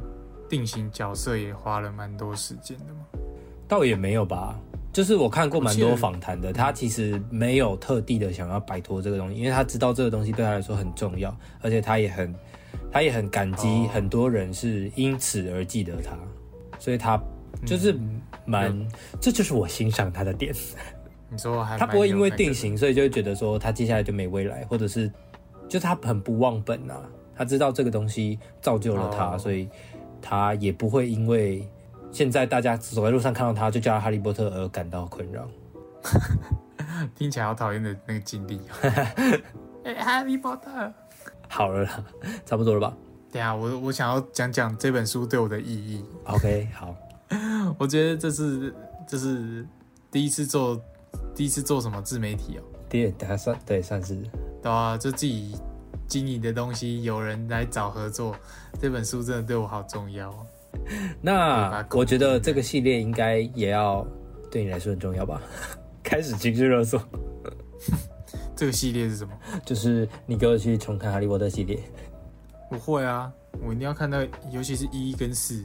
[0.49, 2.99] 定型角色，也花了蛮多时间的吗？
[3.67, 4.59] 倒也没有吧，
[4.91, 12.35] 就是我看过蛮多访谈的，他其实没有特地的想要摆脱这个东西，因为他知道这个东西对他来说很重要，而且他也很
[12.91, 16.17] 他也很感激哦很多人是因此而记得他，
[16.79, 17.17] 所以他
[17.65, 18.87] 就是嗯蛮，
[19.21, 20.53] 这就是我欣赏他的点。
[21.29, 25.11] 你说还他不会因为定型，所以就会觉得说他接下来就没未来，或者是
[25.67, 27.01] 就他很不忘本啊，
[27.35, 29.69] 他知道这个东西造就了他，哦所以
[30.21, 31.67] 他也不会因为
[32.11, 35.47] 现在大家走在路上看到他就叫他哈利波特而感到困扰。
[37.15, 38.59] 听起来好讨厌的那个经历、
[39.83, 40.91] 哎、哈利波特。
[41.49, 42.03] 好了啦，
[42.45, 42.95] 差不多了吧
[43.31, 46.03] 等一下，我我想要讲讲这本书对我的意义。
[46.23, 46.95] ？OK，好，
[47.77, 48.73] 我觉得这是
[49.05, 49.65] 这是
[50.09, 50.81] 第一次做
[51.37, 54.15] 第一次做什么自媒体哦，第二打算对算是
[54.59, 55.55] 对啊，就自己
[56.07, 58.35] 经营的东西有人来找合作，
[58.81, 60.45] 这本书真的对我好重要哦。
[61.21, 64.03] 那我觉得这个系列应该也要
[64.49, 65.39] 对你来说很重要吧？
[66.01, 66.99] 开始情绪勒索，
[68.55, 69.31] 这个系列是什么？
[69.63, 71.79] 就是你给我去重看哈利波特系列。
[72.71, 73.31] 我会啊，
[73.61, 74.17] 我一定要看到，
[74.51, 75.63] 尤其是一跟四。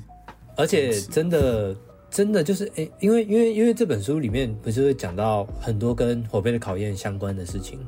[0.55, 1.75] 而且真的
[2.13, 7.79] 真的就是诶、因为因为因为这本书里面不是会讲到很多跟火杯的考验相关的事情，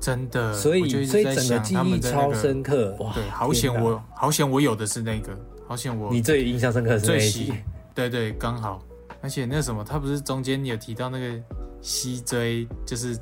[0.00, 2.94] 真的，所以所以整个记忆超深刻。
[3.00, 7.52] 哇，对，好险我好险我有的是那个，好险我你最印象深刻的是那一集喜，
[7.92, 8.80] 对对，刚好。
[9.20, 11.42] 而且那什么，他不是中间有提到那个
[11.80, 13.18] 西追，就是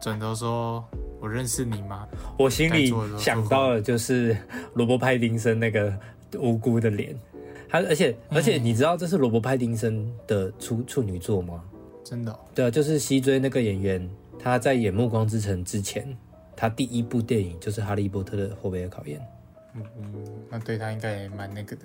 [0.00, 0.84] 转头说
[1.18, 2.06] 我认识你吗？
[2.36, 4.36] 我心里想到了就是
[4.74, 5.90] 罗伯派丁森那个
[6.38, 7.18] 无辜的脸。
[7.82, 11.62] 他而且而且你知道这是罗伯派丁森的处处女作吗？
[12.04, 14.08] 真的哦、对啊，就是西追那个演员，
[14.38, 16.16] 他在演《暮光之城》之前，
[16.54, 19.18] 他第一部电影就是《哈利波特的火杯的考验》。
[19.74, 19.82] 嗯，
[20.48, 21.82] 那对他应该也蛮那个的。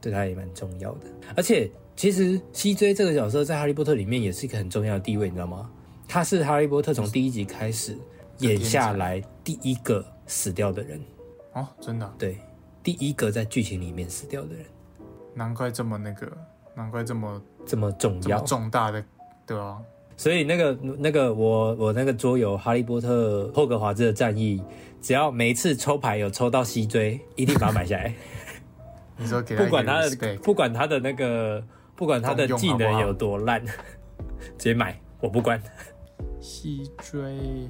[0.00, 1.06] 对他也蛮重要的。
[1.36, 5.70] 而且，其实西追这个角色在《哈利波特》里面也是一个很重要的地位，你知道吗？
[6.06, 7.94] 他是《哈利波特》从第一集开始
[8.38, 11.00] 演下来第一个死掉的人，
[11.52, 12.38] 哦，真的哦、对，
[12.82, 14.64] 第一个在剧情里面死掉的人，
[15.38, 16.26] 难怪这么那个，
[16.74, 18.40] 难怪这么这么重要。
[18.40, 19.02] 重大的，
[19.46, 19.78] 对啊，
[20.16, 24.58] 所以那个那个我我那个桌游《哈利波特：霍格华兹的战役》，
[25.00, 28.12] 只要每一次抽牌有抽到西追，一定把它买下来。
[29.16, 31.62] 你说不管他的不管他的那个
[31.94, 33.72] 不管他的技能有多烂，直
[34.58, 35.62] 接买，我不管。
[36.40, 37.68] 西追，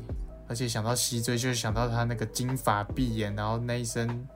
[0.48, 4.26] 而且想到西追，就想到他那个金发碧眼，然后那一身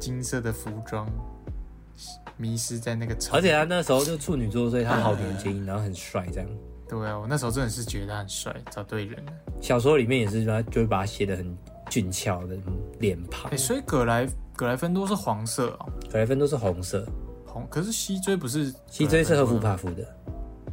[0.00, 1.08] 金色的服装，
[2.36, 3.36] 迷失在那个草。
[3.36, 6.48] 而且他那时候就处女座，所以他好年轻，然后很帅这样。
[6.88, 9.32] 对啊，我那时候真的是觉得他很帅，找对人了。
[9.60, 11.58] 小说里面也是，他就会把他写的很
[11.90, 12.56] 俊俏的
[13.00, 13.56] 脸庞哎、。
[13.56, 17.04] 所以葛莱格莱芬多是黄色哦，格莱芬多是红色，
[17.44, 18.72] 红，可是西追不是？
[18.88, 20.16] 西追是赫夫帕夫的。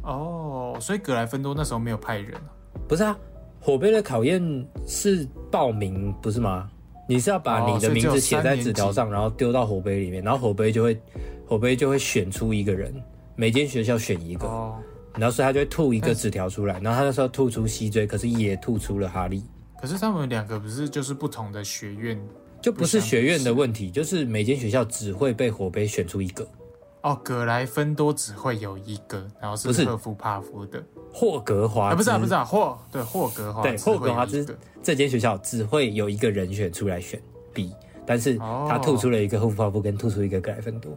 [0.02, 2.50] 哦，所以格莱芬多那时候没有派人啊？
[2.86, 3.16] 不是啊，
[3.60, 4.40] 火杯的考验
[4.86, 6.70] 是报名，不是吗？
[7.06, 11.00] 你是要把你的名字写在纸条上，然后丢到火杯里面，然后火杯就会
[11.46, 12.94] 火杯就会选出一个人，
[13.36, 14.76] 每间学校选一个，哦。
[15.16, 19.44] 然后所以他就会吐一个纸条出来，然后他那时候吐出西追，可是也吐出了哈利。
[19.80, 22.20] 可是他们两个不是就是不同的学院，
[22.60, 26.46] 就不是学院的问题，就是每间学校只会被火杯选出一个。
[27.02, 29.84] 哦，格莱芬多只会有一个，然后是。
[29.84, 30.82] 赫夫帕夫的
[31.16, 34.44] 霍格华，不是啊，不是啊，霍对霍格华，对霍格华兹
[34.82, 37.72] 这间学校只会有一个人选出来选 B，
[38.04, 40.90] 但是他吐出了一个赫夫帕夫，跟吐出一个格莱芬多。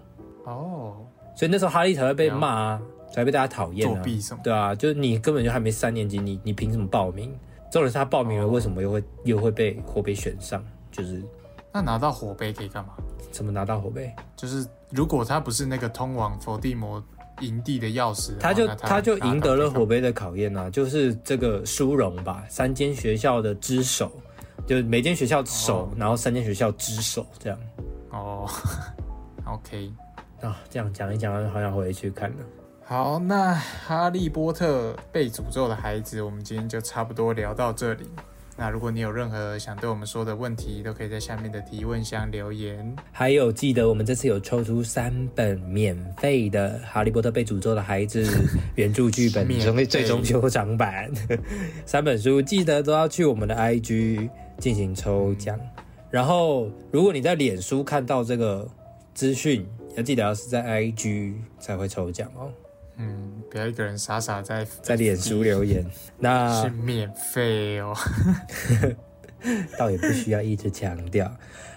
[0.46, 0.96] 哦，
[1.36, 2.80] 所以那时候哈利才会被骂，
[3.14, 4.40] 才会被大家讨厌啊，作弊什么？
[4.44, 7.32] 对啊，就是你根本就还没三年级，你你凭什么报名？
[7.72, 10.64] 重点是他报名了，为什么又会又会被火杯选上？
[10.92, 11.24] 就是
[11.72, 12.94] 那拿到火杯可以干嘛？
[13.30, 14.12] 怎么拿到火杯？
[14.36, 17.04] 就是如果他不是那个通往伏地魔
[17.42, 20.70] 营地的钥匙，他就他就赢得了火杯的考验啊！
[20.70, 24.12] 就是这个殊荣吧，三间学校的之首，
[24.66, 27.60] 就每间学校首，然后三间学校之首这样。
[28.12, 28.50] 哦，
[29.46, 29.92] OK
[30.42, 32.38] 啊，这样讲一讲，好想回去看了。
[32.84, 38.10] 好，那哈利波特被诅咒的孩子，我们今天就差不多聊到这里。
[38.60, 42.96] 那如果你有任何想对我们说的问题，都可以在下面的提问箱留言。
[43.12, 48.26] 还有，记得我们这次有抽出三本免费的《哈利波特被诅咒的孩子
[48.74, 51.12] 》原著剧本成为最终修长版，
[51.86, 54.28] 三本书记得都要去我们的 IG
[54.58, 55.60] 进行抽奖。
[56.10, 58.68] 然后，如果你在脸书看到这个
[59.14, 62.50] 资讯，要记得要是在 IG 才会抽奖哦。
[62.98, 65.86] 嗯，不要一个人傻傻在在脸书留言，
[66.20, 67.94] 那是免费哦，
[69.78, 71.32] 倒也不需要一直强调。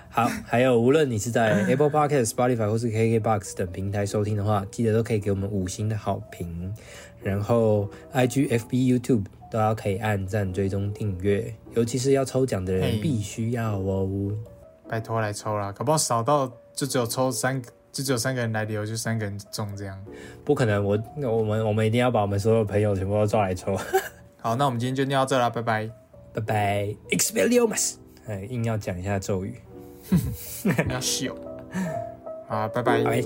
[0.09, 6.75] 好，还有无论你是在 Apple Podcast、Spotify 或是 KKBox 等平台收听的话，记得都可以给我们五星的好评。
[7.23, 14.09] 然后 IG、FB、YouTube 都要可以按赞、追踪、订阅，尤其是要抽奖的人必须要哦，
[14.89, 17.71] 拜托来抽啦，搞不好少到就只有抽三个。
[17.93, 19.99] 就只有三个人来留，就三个人中这样，
[20.45, 20.85] 不可能。
[20.85, 23.77] 我我们我们一定要把我们所有朋友全部都抓来抽。
[24.41, 25.91] 好，那我们今天就念到这啦，拜拜，
[26.35, 27.95] 拜拜，Expelliarmus。
[28.27, 29.61] 哎，硬要讲一下咒语，
[30.89, 31.37] 要秀。
[32.49, 33.25] 好，拜拜。